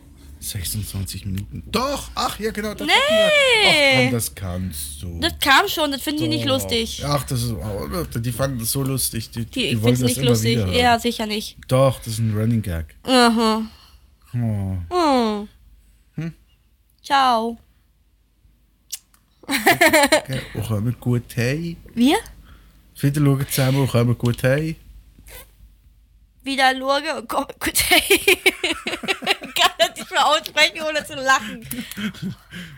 26 0.52 1.26
Minuten. 1.26 1.64
Doch, 1.72 2.10
ach 2.16 2.40
ja, 2.40 2.52
genau. 2.52 2.74
Das 2.74 2.86
Nee. 2.88 2.94
wir. 2.94 3.30
Ach 3.70 3.96
komm, 4.04 4.12
das 4.12 4.36
kannst 4.36 5.02
du. 5.04 5.20
Das 5.20 5.34
kam 5.40 5.68
schon, 5.68 5.92
das 5.92 6.02
finden 6.02 6.22
die 6.24 6.28
nicht 6.30 6.46
lustig. 6.46 7.04
Ach, 7.06 7.24
das 7.24 7.44
ist, 7.44 7.52
oh, 7.52 7.88
die 8.20 8.32
fanden 8.32 8.60
das 8.60 8.72
so 8.72 8.84
lustig. 8.84 9.30
Die, 9.32 9.46
Die, 9.46 9.52
die, 9.52 9.66
ich 9.68 9.82
wollen 9.82 9.94
das 9.94 10.02
nicht 10.02 10.18
immer 10.18 10.30
lustig. 10.30 10.58
wieder. 10.58 10.68
Ja, 10.74 11.00
sicher 11.00 11.26
nicht. 11.26 11.58
Doch, 11.68 11.98
das 12.00 12.08
ist 12.08 12.20
ein 12.20 12.36
Running 12.38 12.62
Gag. 12.62 12.96
Aha. 13.04 13.62
Oh. 14.90 15.48
Hm. 16.16 16.34
Ciao. 17.04 17.58
Okay, 19.48 20.42
auch 20.60 20.72
immer 20.72 20.92
gut 20.94 21.24
hey. 21.36 21.78
Wir? 21.94 22.18
Wieder 23.00 23.22
schauen 23.22 23.46
zusammen, 23.50 23.88
auch 23.88 23.96
immer 23.96 24.16
gut 24.16 24.44
hey. 24.44 24.76
Wieder 26.44 26.74
Lurge 26.74 27.16
und 27.16 27.28
komm, 27.30 27.46
gut, 27.60 27.78
hey. 27.90 28.20
Kann 29.60 29.72
das 29.80 29.96
nicht 29.98 30.12
mehr 30.12 30.26
aussprechen, 30.26 30.82
ohne 30.88 31.06
zu 31.06 31.16
lachen. 31.16 31.68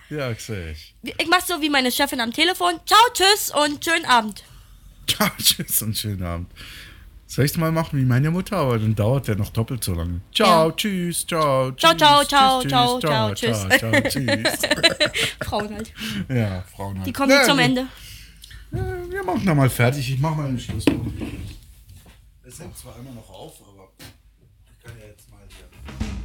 Ja, 0.09 0.33
sehe 0.35 0.71
ich. 0.71 0.95
Ich 1.03 1.27
mach 1.27 1.41
so 1.41 1.61
wie 1.61 1.69
meine 1.69 1.91
Chefin 1.91 2.19
am 2.21 2.31
Telefon. 2.33 2.79
Ciao, 2.85 2.99
tschüss 3.13 3.51
und 3.51 3.83
schönen 3.83 4.05
Abend. 4.05 4.43
Ciao, 5.07 5.29
tschüss 5.37 5.81
und 5.81 5.97
schönen 5.97 6.23
Abend. 6.23 6.51
Soll 7.27 7.45
ich 7.45 7.51
es 7.51 7.57
mal 7.57 7.71
machen 7.71 7.99
wie 7.99 8.05
meine 8.05 8.31
Mutter, 8.31 8.57
aber 8.57 8.79
dann 8.79 8.95
dauert 8.95 9.27
der 9.27 9.35
noch 9.35 9.49
doppelt 9.51 9.83
so 9.83 9.93
lange. 9.93 10.21
Ciao, 10.33 10.69
Ja. 10.69 10.75
tschüss, 10.75 11.27
ciao, 11.27 11.71
Ciao, 11.73 11.95
ciao, 11.95 12.23
ciao, 12.23 12.61
ciao, 12.63 12.99
ciao, 12.99 12.99
ciao, 12.99 13.33
tschüss. 13.35 13.59
ciao, 13.59 13.77
ciao, 13.77 14.01
tschüss. 14.01 14.59
Frauen 15.45 15.75
halt. 15.75 15.93
ja, 16.27 16.63
Frauen 16.75 16.97
halt. 16.97 17.07
Die 17.07 17.13
kommen 17.13 17.29
jetzt 17.31 17.45
zum. 17.47 17.59
Ende. 17.59 17.85
Wir 18.71 19.23
machen 19.23 19.45
nochmal 19.45 19.69
fertig. 19.69 20.11
Ich 20.11 20.19
mache 20.19 20.35
mal 20.35 20.47
einen 20.47 20.59
Schlusspunkt. 20.59 21.21
Es 22.43 22.57
nimmt 22.59 22.75
zwar 22.77 22.95
immer 22.97 23.11
noch 23.11 23.29
auf, 23.29 23.53
aber 23.61 23.89
ich 23.99 24.83
kann 24.83 24.97
ja 24.99 25.05
jetzt 25.07 25.29
mal 25.29 25.39
hier. 25.49 26.18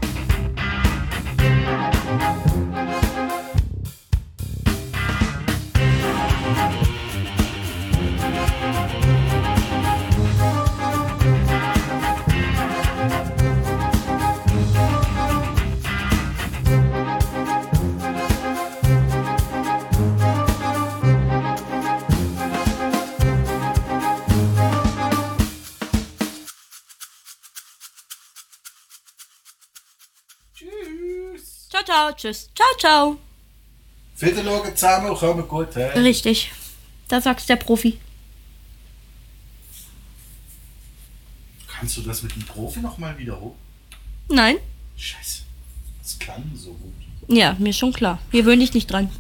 Tschüss. 32.17 32.51
Ciao, 32.55 32.69
ciao. 32.79 33.17
Vierte 34.17 34.43
Lage 34.43 34.75
zusammen, 34.75 35.15
kommen 35.15 35.49
gut, 35.49 35.75
hä? 35.75 35.99
Richtig. 35.99 36.53
Da 37.09 37.21
sagst 37.21 37.49
der 37.49 37.57
Profi. 37.57 37.99
Kannst 41.67 41.97
du 41.97 42.03
das 42.03 42.23
mit 42.23 42.35
dem 42.35 42.45
Profi 42.45 42.81
nochmal 42.81 43.19
wiederholen? 43.19 43.55
Nein? 44.29 44.57
Scheiße. 44.97 45.43
Das 46.03 46.19
klang 46.19 46.45
so 46.55 46.73
gut. 46.73 46.93
Ja, 47.29 47.57
mir 47.59 47.73
schon 47.73 47.93
klar. 47.93 48.19
Wir 48.31 48.45
würden 48.45 48.61
dich 48.61 48.75
nicht 48.75 48.91
dran. 48.91 49.11